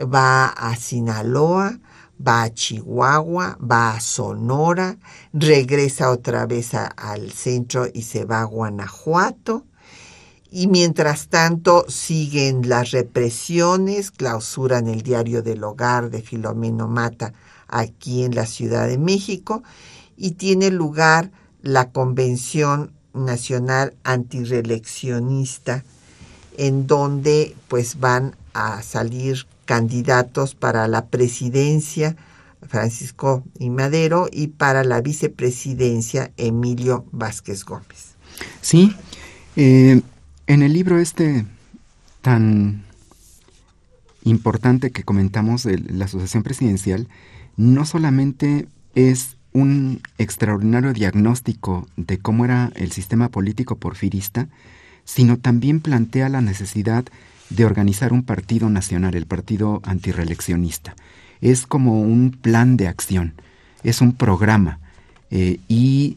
[0.00, 1.78] va a Sinaloa,
[2.26, 4.96] va a Chihuahua, va a Sonora,
[5.32, 9.64] regresa otra vez al centro y se va a Guanajuato.
[10.50, 17.32] Y mientras tanto siguen las represiones, clausuran el diario del hogar de Filomeno Mata
[17.66, 19.64] aquí en la Ciudad de México
[20.16, 25.84] y tiene lugar la Convención Nacional Antireeleccionista
[26.56, 32.16] en donde pues van a salir candidatos para la presidencia
[32.68, 38.14] Francisco y Madero y para la vicepresidencia Emilio Vázquez Gómez.
[38.60, 38.94] Sí,
[39.56, 40.00] eh,
[40.46, 41.46] en el libro este
[42.22, 42.84] tan
[44.24, 47.08] importante que comentamos de la Asociación Presidencial,
[47.56, 54.48] no solamente es un extraordinario diagnóstico de cómo era el sistema político porfirista,
[55.04, 57.04] sino también plantea la necesidad
[57.50, 60.96] de organizar un partido nacional, el partido antireeleccionista.
[61.40, 63.34] Es como un plan de acción,
[63.84, 64.80] es un programa.
[65.30, 66.16] Eh, y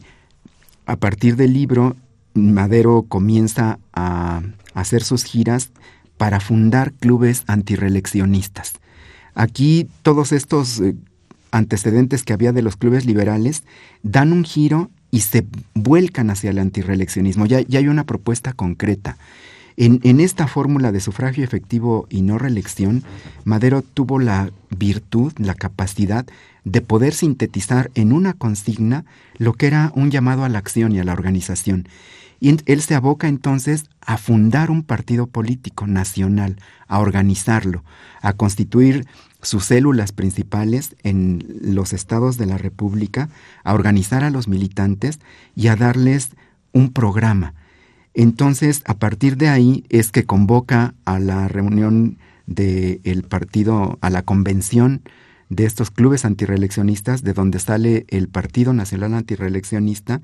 [0.86, 1.96] a partir del libro
[2.34, 4.42] Madero comienza a
[4.74, 5.70] hacer sus giras
[6.16, 8.74] para fundar clubes antireeleccionistas.
[9.34, 10.96] Aquí todos estos eh,
[11.50, 13.62] antecedentes que había de los clubes liberales
[14.02, 17.46] dan un giro y se vuelcan hacia el antireeleccionismo.
[17.46, 19.16] Ya, ya hay una propuesta concreta.
[19.76, 23.04] En, en esta fórmula de sufragio efectivo y no reelección,
[23.44, 26.26] Madero tuvo la virtud, la capacidad
[26.64, 29.04] de poder sintetizar en una consigna
[29.36, 31.88] lo que era un llamado a la acción y a la organización.
[32.40, 37.82] Y él se aboca entonces a fundar un partido político nacional, a organizarlo,
[38.20, 39.06] a constituir
[39.42, 43.28] sus células principales en los estados de la República,
[43.64, 45.20] a organizar a los militantes
[45.54, 46.30] y a darles
[46.72, 47.54] un programa.
[48.14, 54.22] Entonces, a partir de ahí es que convoca a la reunión del partido, a la
[54.22, 55.02] convención
[55.50, 60.20] de estos clubes antireeleccionistas, de donde sale el Partido Nacional Antireeleccionista,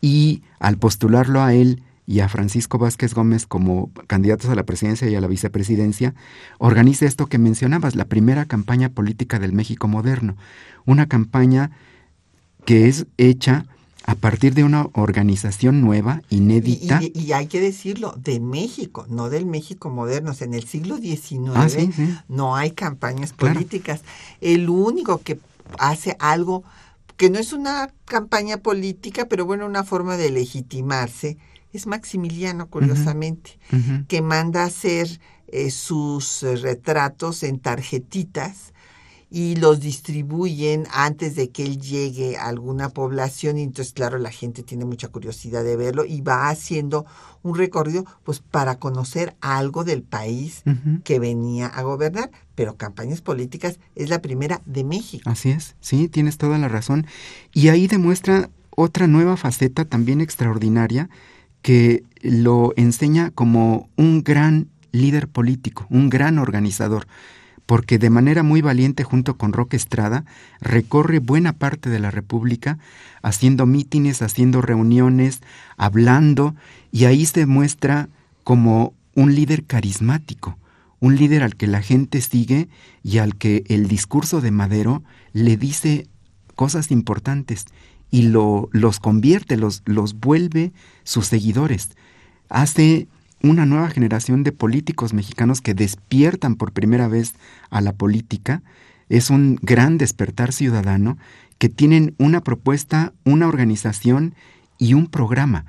[0.00, 1.82] y al postularlo a él
[2.12, 6.14] y a Francisco Vázquez Gómez como candidatos a la presidencia y a la vicepresidencia,
[6.58, 10.36] organiza esto que mencionabas, la primera campaña política del México moderno,
[10.84, 11.70] una campaña
[12.66, 13.64] que es hecha
[14.04, 17.00] a partir de una organización nueva, inédita.
[17.02, 20.32] Y, hay que decirlo, de México, no del México moderno.
[20.38, 21.66] en el siglo XIX ah,
[22.28, 24.02] no hay campañas políticas.
[24.42, 25.38] El único que
[25.78, 26.62] hace algo
[27.16, 31.38] que no es una campaña política, pero bueno, una forma de legitimarse,
[31.72, 33.58] es Maximiliano, curiosamente,
[34.08, 38.72] que manda hacer eh, sus eh, retratos en tarjetitas
[39.30, 43.56] y los distribuyen antes de que él llegue a alguna población.
[43.56, 47.06] Y entonces claro la gente tiene mucha curiosidad de verlo y va haciendo
[47.42, 50.62] un recorrido pues para conocer algo del país
[51.04, 55.28] que venía a gobernar, pero campañas políticas es la primera de México.
[55.30, 57.06] Así es, sí, tienes toda la razón.
[57.54, 61.08] Y ahí demuestra otra nueva faceta también extraordinaria
[61.62, 67.06] que lo enseña como un gran líder político, un gran organizador
[67.66, 70.24] porque de manera muy valiente junto con Roque Estrada
[70.60, 72.78] recorre buena parte de la República
[73.22, 75.40] haciendo mítines, haciendo reuniones,
[75.76, 76.54] hablando,
[76.90, 78.08] y ahí se muestra
[78.44, 80.58] como un líder carismático,
[81.00, 82.68] un líder al que la gente sigue
[83.02, 85.02] y al que el discurso de Madero
[85.32, 86.06] le dice
[86.56, 87.66] cosas importantes
[88.12, 90.70] y lo, los convierte, los, los vuelve
[91.02, 91.88] sus seguidores.
[92.48, 93.08] Hace
[93.42, 97.34] una nueva generación de políticos mexicanos que despiertan por primera vez
[97.70, 98.62] a la política.
[99.08, 101.18] Es un gran despertar ciudadano
[101.58, 104.34] que tienen una propuesta, una organización
[104.78, 105.64] y un programa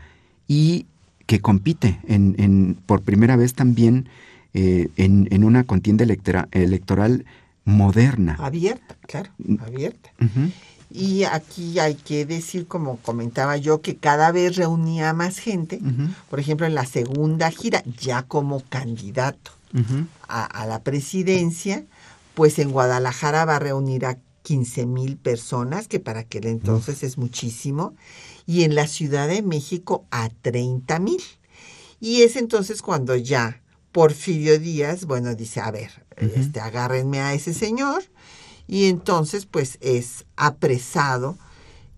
[0.48, 0.86] y
[1.26, 4.10] que compite en, por primera vez también
[4.54, 7.26] eh, en, una contienda electoral
[7.64, 8.36] moderna.
[8.40, 9.56] Abierta, claro, mm.
[9.62, 10.12] abierta.
[10.96, 15.82] Y aquí hay que decir, como comentaba yo, que cada vez reunía más gente.
[16.30, 19.52] Por ejemplo, en la segunda gira, ya como candidato
[20.28, 21.84] a, la presidencia,
[22.36, 27.18] pues en Guadalajara va a reunir a 15 mil personas, que para aquel entonces es
[27.18, 27.96] muchísimo,
[28.46, 31.24] y en la Ciudad de México a 30 mil.
[32.00, 37.56] Y es entonces cuando ya Porfirio Díaz, bueno, dice, a ver, este, agárrenme a ese
[37.56, 38.04] señor,
[38.68, 41.38] y entonces pues es apresado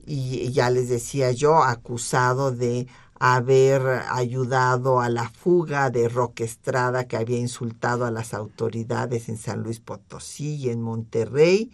[0.06, 2.88] y ya les decía yo, acusado de
[3.20, 9.38] haber ayudado a la fuga de Roque Estrada que había insultado a las autoridades en
[9.38, 11.72] San Luis Potosí y en Monterrey.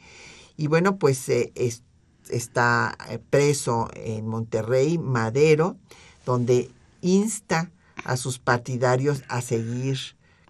[0.55, 1.51] Y bueno, pues eh,
[2.29, 5.77] está eh, preso en Monterrey Madero,
[6.25, 6.69] donde
[7.01, 7.71] insta
[8.03, 9.97] a sus partidarios a seguir,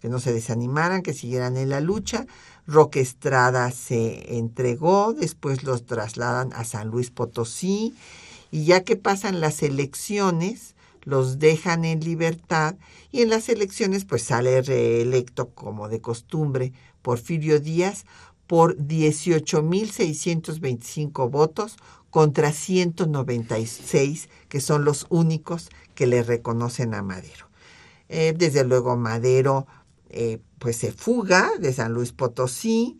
[0.01, 2.25] que no se desanimaran, que siguieran en la lucha.
[2.71, 7.93] Roque Estrada se entregó, después los trasladan a San Luis Potosí
[8.49, 12.75] y ya que pasan las elecciones, los dejan en libertad
[13.11, 18.05] y en las elecciones pues sale reelecto como de costumbre Porfirio Díaz
[18.47, 21.75] por 18.625 votos
[22.09, 27.49] contra 196 que son los únicos que le reconocen a Madero.
[28.09, 29.65] Eh, desde luego Madero
[30.09, 32.99] eh, pues se fuga de San Luis Potosí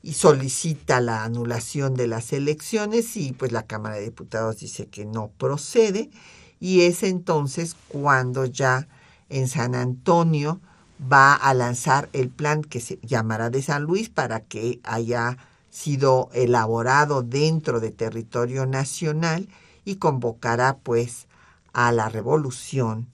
[0.00, 5.04] y solicita la anulación de las elecciones y pues la Cámara de Diputados dice que
[5.04, 6.10] no procede
[6.58, 8.88] y es entonces cuando ya
[9.28, 10.62] en San Antonio
[11.00, 15.36] va a lanzar el plan que se llamará de San Luis para que haya
[15.68, 19.50] sido elaborado dentro de territorio nacional
[19.84, 21.26] y convocará pues
[21.74, 23.06] a la revolución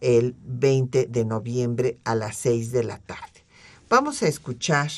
[0.00, 3.33] el 20 de noviembre a las 6 de la tarde.
[3.96, 4.90] Vamos a escuchar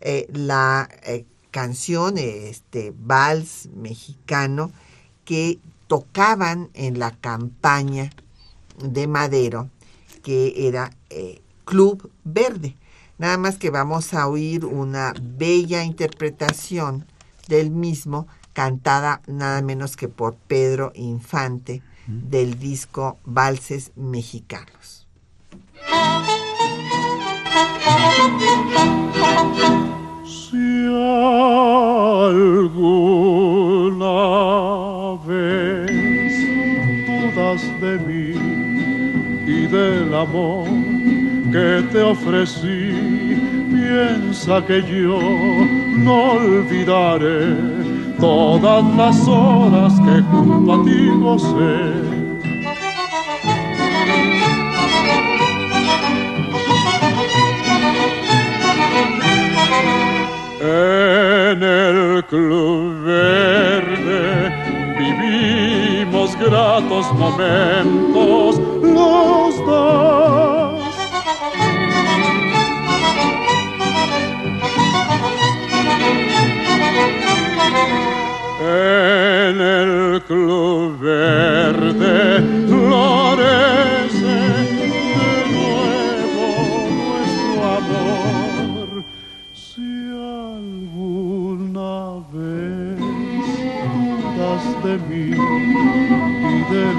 [0.00, 4.70] eh, la eh, canción, este vals mexicano
[5.24, 5.58] que
[5.88, 8.10] tocaban en la campaña
[8.80, 9.70] de Madero,
[10.22, 12.76] que era eh, Club Verde.
[13.18, 17.06] Nada más que vamos a oír una bella interpretación
[17.48, 25.08] del mismo, cantada nada menos que por Pedro Infante, del disco Valses Mexicanos.
[37.80, 38.34] De mí
[39.46, 40.66] y del amor
[41.52, 43.36] que te ofrecí,
[43.70, 45.18] piensa que yo
[45.96, 47.56] no olvidaré
[48.18, 52.17] todas las horas que junto a ti gocé
[60.60, 64.52] En el Club Verde
[64.98, 70.80] vivimos gratos momentos los dos.
[78.60, 82.40] En el Club Verde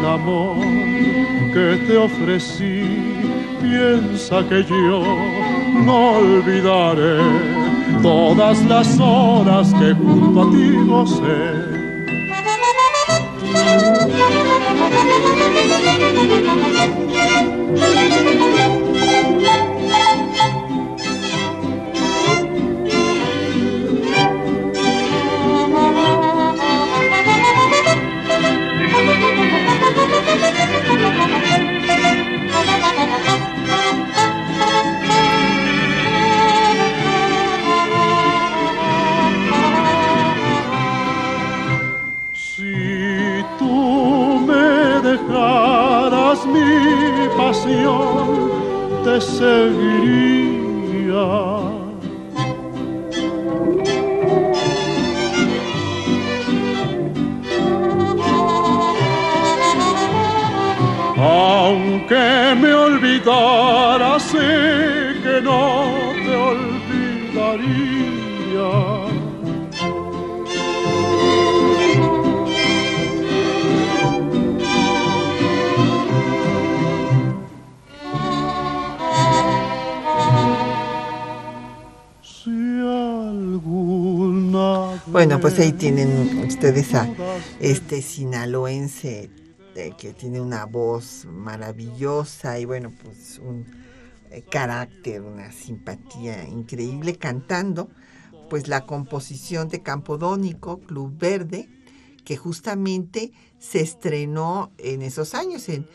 [0.06, 0.58] amor
[1.54, 2.84] que te ofrecí,
[3.62, 5.04] piensa que yo
[5.86, 7.18] no olvidaré
[8.02, 11.70] todas las horas que junto a ti gocé.
[49.04, 50.70] Te seguiría
[62.10, 65.92] que me olvidara, sé que no
[66.26, 67.60] te olvidaría.
[85.12, 87.10] Bueno, pues ahí tienen ustedes a
[87.60, 89.32] este sinaloense
[89.76, 93.66] eh, que tiene una voz maravillosa y bueno, pues un
[94.30, 97.90] eh, carácter, una simpatía increíble cantando
[98.52, 101.68] pues la composición de Campodónico, Club Verde,
[102.24, 105.88] que justamente se estrenó en esos años, en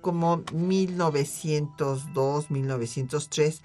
[0.00, 3.62] como 1902, 1903,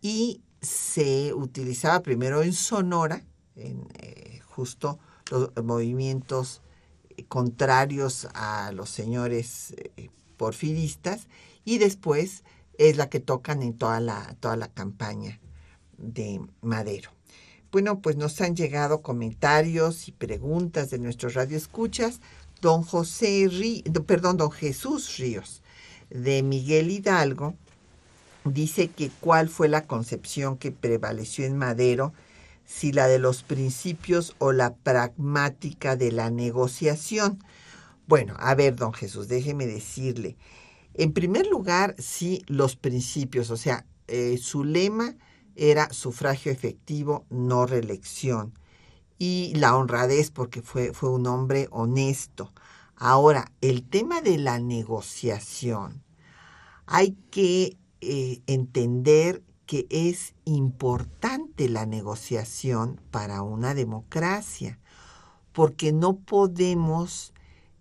[0.00, 3.24] y se utilizaba primero en Sonora,
[3.56, 4.27] en eh,
[4.58, 4.98] justo
[5.30, 6.62] los movimientos
[7.28, 11.28] contrarios a los señores eh, porfiristas,
[11.64, 12.42] y después
[12.76, 15.38] es la que tocan en toda la, toda la campaña
[15.96, 17.10] de Madero.
[17.70, 22.20] Bueno, pues nos han llegado comentarios y preguntas de nuestros radioescuchas.
[22.60, 23.48] Don José
[24.06, 25.62] perdón, don Jesús Ríos
[26.10, 27.54] de Miguel Hidalgo
[28.44, 32.12] dice que cuál fue la concepción que prevaleció en Madero,
[32.68, 37.42] si la de los principios o la pragmática de la negociación.
[38.06, 40.36] Bueno, a ver, don Jesús, déjeme decirle.
[40.92, 45.16] En primer lugar, sí, los principios, o sea, eh, su lema
[45.56, 48.52] era sufragio efectivo, no reelección.
[49.16, 52.52] Y la honradez, porque fue, fue un hombre honesto.
[52.96, 56.02] Ahora, el tema de la negociación,
[56.84, 64.78] hay que eh, entender que es importante la negociación para una democracia,
[65.52, 67.34] porque no podemos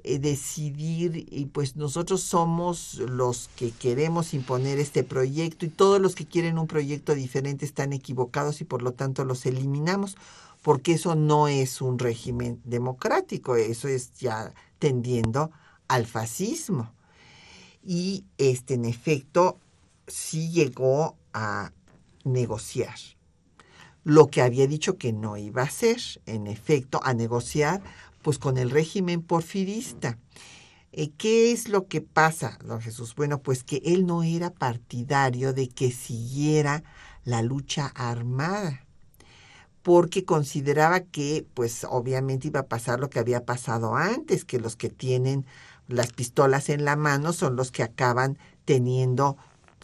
[0.03, 6.13] eh, decidir y pues nosotros somos los que queremos imponer este proyecto y todos los
[6.13, 10.17] que quieren un proyecto diferente están equivocados y por lo tanto los eliminamos
[10.63, 15.51] porque eso no es un régimen democrático, eso es ya tendiendo
[15.87, 16.91] al fascismo.
[17.81, 19.57] Y este en efecto
[20.05, 21.71] sí llegó a
[22.27, 22.95] negociar
[24.03, 27.81] lo que había dicho que no iba a hacer, en efecto, a negociar
[28.21, 30.17] pues con el régimen porfirista.
[30.93, 33.15] Eh, ¿Qué es lo que pasa, don Jesús?
[33.15, 36.83] Bueno, pues que él no era partidario de que siguiera
[37.25, 38.85] la lucha armada,
[39.83, 44.77] porque consideraba que, pues obviamente iba a pasar lo que había pasado antes, que los
[44.77, 45.45] que tienen
[45.89, 49.37] las pistolas en la mano son los que acaban teniendo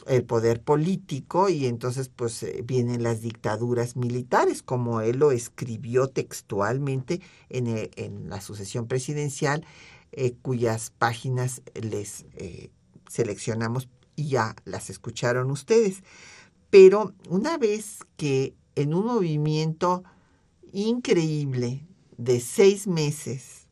[0.08, 6.08] el poder político y entonces pues eh, vienen las dictaduras militares, como él lo escribió
[6.08, 9.66] textualmente en, eh, en la sucesión presidencial,
[10.12, 12.26] eh, cuyas páginas les
[13.10, 16.04] seleccionamos y ya las escucharon ustedes.
[16.70, 20.04] Pero una vez que en un movimiento
[20.72, 21.86] increíble
[22.18, 23.68] de seis meses,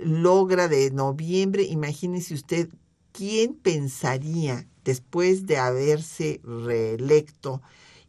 [0.00, 2.68] logra de noviembre, imagínese usted,
[3.10, 7.60] ¿quién pensaría después de haberse reelecto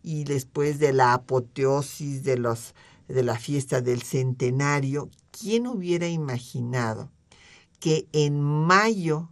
[0.03, 2.75] y después de la apoteosis de, los,
[3.07, 7.09] de la fiesta del centenario, ¿quién hubiera imaginado
[7.79, 9.31] que en mayo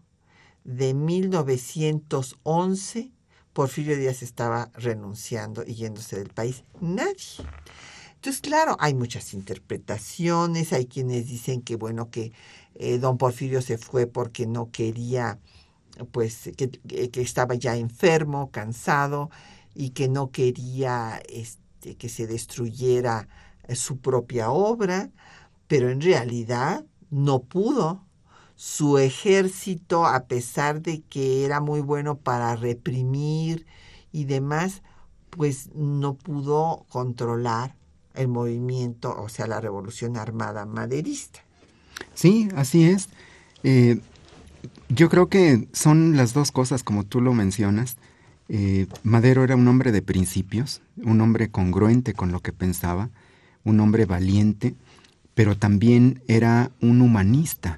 [0.63, 3.11] de 1911
[3.53, 6.63] Porfirio Díaz estaba renunciando y yéndose del país?
[6.81, 7.45] Nadie.
[8.15, 12.33] Entonces, claro, hay muchas interpretaciones, hay quienes dicen que, bueno, que
[12.73, 15.37] eh, don Porfirio se fue porque no quería
[16.11, 16.71] pues que,
[17.21, 19.29] estaba ya enfermo, cansado
[19.73, 23.27] y que no quería este, que se destruyera
[23.67, 25.11] eh, su propia obra,
[25.67, 28.03] pero en realidad no pudo.
[28.57, 33.65] Su ejército, a pesar de que era muy bueno para reprimir
[34.13, 34.81] y demás,
[35.29, 37.75] pues no pudo controlar
[38.13, 41.41] el movimiento, o sea, la revolución armada maderista.
[42.13, 43.09] Sí, así es.
[43.63, 43.99] Eh,
[44.89, 47.97] yo creo que son las dos cosas, como tú lo mencionas.
[48.47, 53.09] Eh, Madero era un hombre de principios, un hombre congruente con lo que pensaba,
[53.63, 54.75] un hombre valiente,
[55.33, 57.77] pero también era un humanista,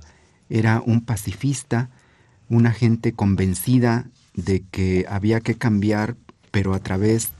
[0.49, 1.89] era un pacifista,
[2.49, 6.15] una gente convencida de que había que cambiar,
[6.51, 7.31] pero a través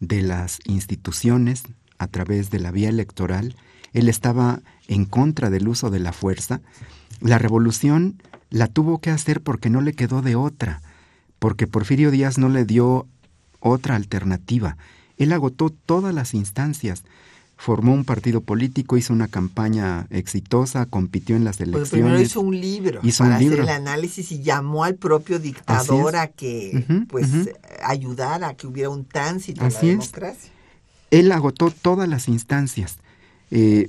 [0.00, 1.64] de las instituciones,
[1.98, 3.56] a través de la vía electoral.
[3.92, 6.60] Él estaba en contra del uso de la fuerza.
[7.20, 10.82] La revolución la tuvo que hacer porque no le quedó de otra,
[11.38, 13.06] porque Porfirio Díaz no le dio
[13.60, 14.76] otra alternativa.
[15.16, 17.02] Él agotó todas las instancias,
[17.56, 21.90] formó un partido político, hizo una campaña exitosa, compitió en las pues elecciones.
[21.90, 26.28] Pues primero hizo un libro para hacer el análisis y llamó al propio dictador a
[26.28, 27.28] que pues
[27.82, 30.52] ayudara a que hubiera un tránsito en la democracia.
[31.10, 32.98] Él agotó todas las instancias.
[33.50, 33.88] Eh,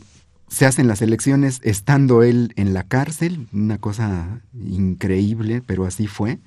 [0.49, 6.39] se hacen las elecciones estando él en la cárcel, una cosa increíble, pero así fue.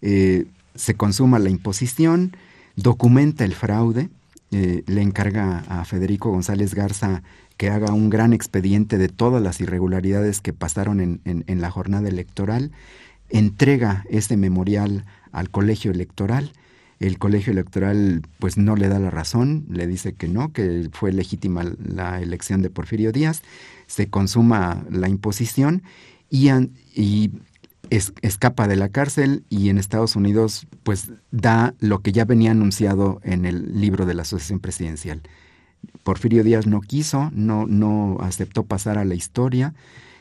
[0.00, 2.36] Eh, se consuma la imposición,
[2.76, 4.10] documenta el fraude,
[4.52, 7.22] eh, le encarga a Federico González Garza
[7.56, 12.08] que haga un gran expediente de todas las irregularidades que pasaron en, en la jornada
[12.08, 12.70] electoral,
[13.28, 16.52] entrega este memorial al colegio electoral
[17.02, 21.12] el colegio electoral pues no le da la razón, le dice que no, que fue
[21.12, 23.42] legítima la elección de Porfirio Díaz,
[23.88, 25.82] se consuma la imposición
[26.30, 27.30] y,
[27.90, 33.20] escapa de la cárcel y en Estados Unidos pues da lo que ya venía anunciado
[33.22, 35.20] en el libro de la Asociación Presidencial.
[36.02, 39.74] Porfirio Díaz no quiso, no, no aceptó pasar a la historia,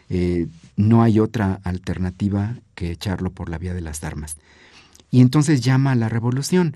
[0.09, 4.36] eh, no hay otra alternativa que echarlo por la vía de las armas
[5.12, 6.76] y entonces llama a la revolución.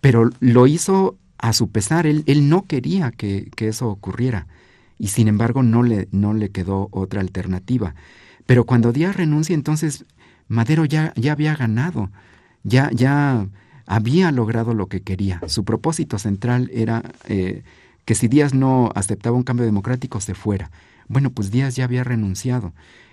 [0.00, 4.46] Pero lo hizo a su pesar, él, él no quería que, eso ocurriera
[4.98, 7.94] y sin embargo no le, no le quedó otra alternativa.
[8.46, 10.04] Pero cuando Díaz renuncia, entonces
[10.48, 12.10] Madero ya, ya había ganado,
[12.62, 13.48] ya, ya
[13.86, 15.40] había logrado lo que quería.
[15.48, 17.64] Su propósito central era eh,
[18.04, 20.70] que si Díaz no aceptaba un cambio democrático, se fuera.
[21.08, 22.72] Bueno, pues Díaz ya había renunciado.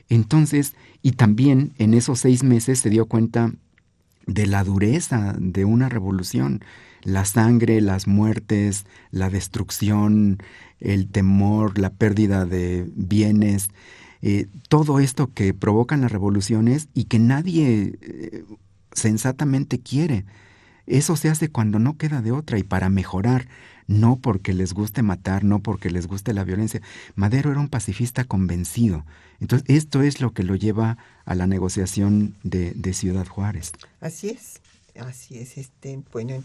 [0.09, 3.53] Entonces, y también en esos seis meses se dio cuenta
[4.29, 6.63] de la dureza de una revolución.
[7.01, 10.37] La sangre, las muertes, la destrucción,
[10.79, 13.69] el temor, la pérdida de bienes,
[14.21, 18.43] eh, todo esto que provocan las revoluciones y que nadie eh,
[18.91, 20.25] sensatamente quiere.
[20.87, 23.47] Eso se hace cuando no queda de otra y para mejorar
[23.89, 26.79] no porque les guste matar, no porque les guste la violencia.
[27.15, 29.03] Madero era un pacifista convencido.
[29.39, 33.71] Entonces, esto es lo que lo lleva a la negociación de, Ciudad Juárez.
[33.99, 34.61] Así es,
[34.99, 35.57] así es.
[35.57, 36.43] Este, bueno,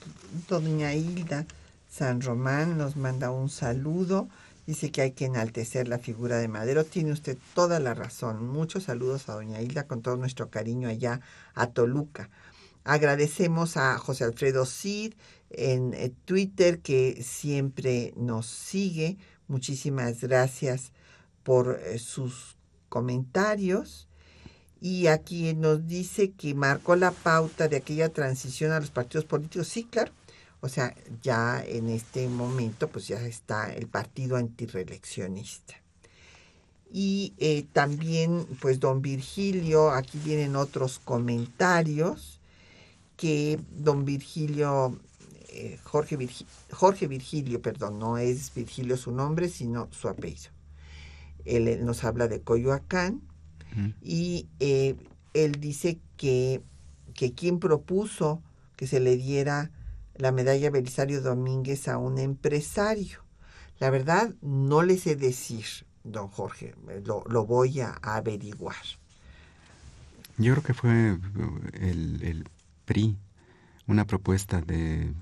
[0.49, 1.45] doña Hilda
[1.91, 4.27] San Román nos manda un saludo.
[4.67, 6.85] Dice que hay que enaltecer la figura de Madero.
[6.85, 8.49] Tiene usted toda la razón.
[8.49, 11.21] Muchos saludos a doña Hilda con todo nuestro cariño allá
[11.55, 12.31] a Toluca.
[12.85, 15.15] Agradecemos a José Alfredo Cid,
[15.57, 19.19] en eh, Twitter que siempre nos sigue.
[19.49, 20.93] Muchísimas gracias
[21.43, 22.57] por eh, sus
[22.89, 24.09] comentarios.
[24.81, 29.69] Y aquí nos dice que marcó la pauta de aquella transición a los partidos políticos.
[29.69, 29.89] Sí.
[30.61, 35.75] O sea, ya en este momento pues ya está el partido antireeleccionista.
[36.91, 42.41] Y eh, también pues don Virgilio, aquí vienen otros comentarios
[43.17, 44.99] que don Virgilio
[45.57, 46.19] eh, Jorge,
[46.73, 50.51] Jorge Virgilio, perdón, no es Virgilio su nombre, sino su apellido.
[51.45, 53.21] Él, nos habla de Coyoacán
[54.03, 54.97] y eh,
[55.33, 56.63] él dice que,
[57.15, 58.43] que quien propuso
[58.77, 59.71] que se le diera
[60.17, 63.21] la medalla Belisario Domínguez a un empresario.
[63.79, 65.65] La verdad, no le sé decir,
[66.03, 66.75] don Jorge,
[67.05, 68.77] lo, lo voy a, averiguar.
[70.39, 71.19] Yo creo que fue
[71.75, 72.49] el, el
[72.87, 73.17] PRI,
[73.87, 75.13] una propuesta de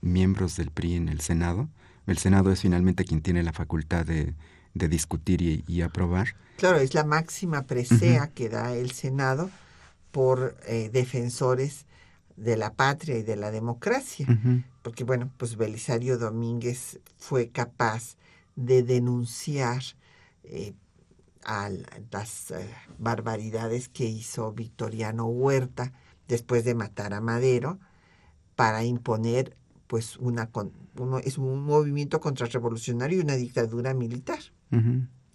[0.00, 1.68] miembros del PRI en el Senado.
[2.06, 4.34] El Senado es finalmente quien tiene la facultad de,
[4.74, 6.34] discutir y, aprobar.
[6.56, 9.50] Claro, es la máxima presea que da el Senado
[10.10, 11.86] por eh, defensores
[12.36, 14.26] de la patria y de la democracia.
[14.82, 18.16] Porque, bueno, pues Belisario Domínguez fue capaz
[18.56, 19.82] de denunciar
[20.44, 20.72] eh,
[21.44, 21.70] a
[22.10, 25.92] las eh, barbaridades que hizo Victoriano Huerta
[26.28, 27.78] después de matar a Madero
[28.60, 29.56] para imponer
[29.86, 30.50] pues una
[30.98, 34.40] uno, es un movimiento contrarrevolucionario y una dictadura militar.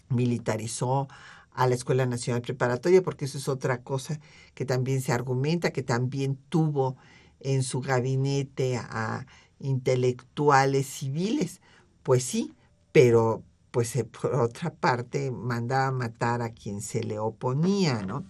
[0.09, 1.07] Militarizó
[1.51, 4.19] a la Escuela Nacional Preparatoria porque eso es otra cosa
[4.53, 6.97] que también se argumenta, que también tuvo
[7.39, 9.25] en su gabinete a
[9.57, 11.61] intelectuales civiles.
[12.03, 12.53] Pues sí,
[12.91, 18.23] pero pues eh, por otra parte mandaba matar a quien se le oponía, ¿no?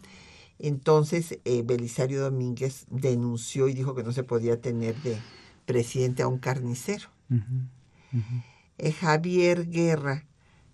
[0.60, 5.18] Entonces, eh, Belisario Domínguez denunció y dijo que no se podía tener de
[5.66, 7.10] presidente a un carnicero.
[8.78, 10.26] Eh, Javier Guerra,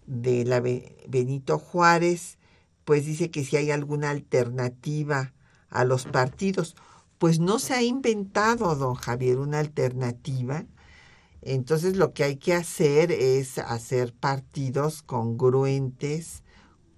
[0.06, 2.38] de la Benito Juárez,
[2.86, 5.34] pues dice que si hay alguna alternativa
[5.70, 6.76] a los partidos,
[7.18, 10.66] pues no se ha inventado, don Javier, una alternativa.
[11.42, 16.44] Entonces lo que hay que hacer es hacer partidos congruentes,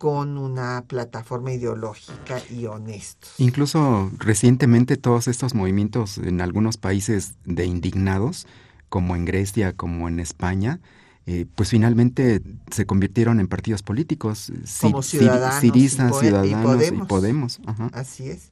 [0.04, 3.36] con una plataforma ideológica y honestos.
[3.38, 8.46] Incluso recientemente todos estos movimientos en algunos países de indignados,
[8.90, 10.82] como en Grecia, como en España,
[11.26, 14.52] eh, pues finalmente se convirtieron en partidos políticos.
[14.82, 17.62] Como Ciudadanos, Siriza, Ciudadanos y Podemos.
[17.94, 18.52] Así es.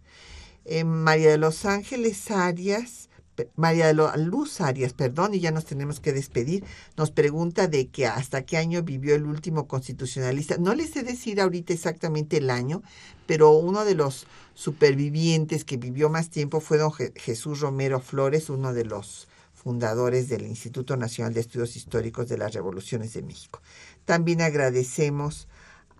[0.85, 3.09] María de los Ángeles Arias
[3.55, 6.63] María Luz Arias, perdón, y ya nos tenemos que despedir,
[6.97, 10.57] nos pregunta de que hasta qué año vivió el último constitucionalista.
[10.57, 12.83] No les sé decir ahorita exactamente el año,
[13.25, 18.73] pero uno de los supervivientes que vivió más tiempo fue don Jesús Romero Flores, uno
[18.73, 23.61] de los fundadores del Instituto Nacional de Estudios Históricos de las Revoluciones de México.
[24.05, 25.47] También agradecemos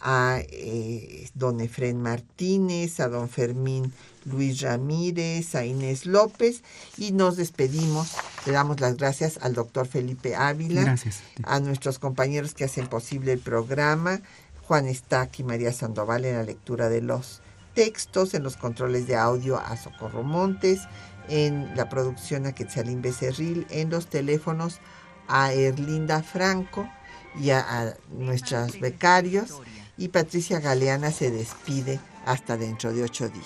[0.02, 3.94] a eh, don Efren Martínez, a don Fermín
[4.26, 6.64] Luis Ramírez, a Inés López
[6.98, 8.12] y nos despedimos.
[8.46, 11.22] Le damos las gracias al doctor Felipe Ávila, Gracias.
[11.44, 14.22] a nuestros compañeros que hacen posible el programa,
[14.64, 17.42] Juan Estac y María Sandoval en la lectura de los
[17.74, 20.82] textos, en los controles de audio a Socorro Montes,
[21.30, 24.80] en la producción a Quetzalín Becerril, en los teléfonos
[25.28, 26.90] a Erlinda Franco
[27.40, 29.62] y a, a nuestros becarios.
[29.98, 33.46] Y Patricia Galeana se despide hasta dentro de ocho días.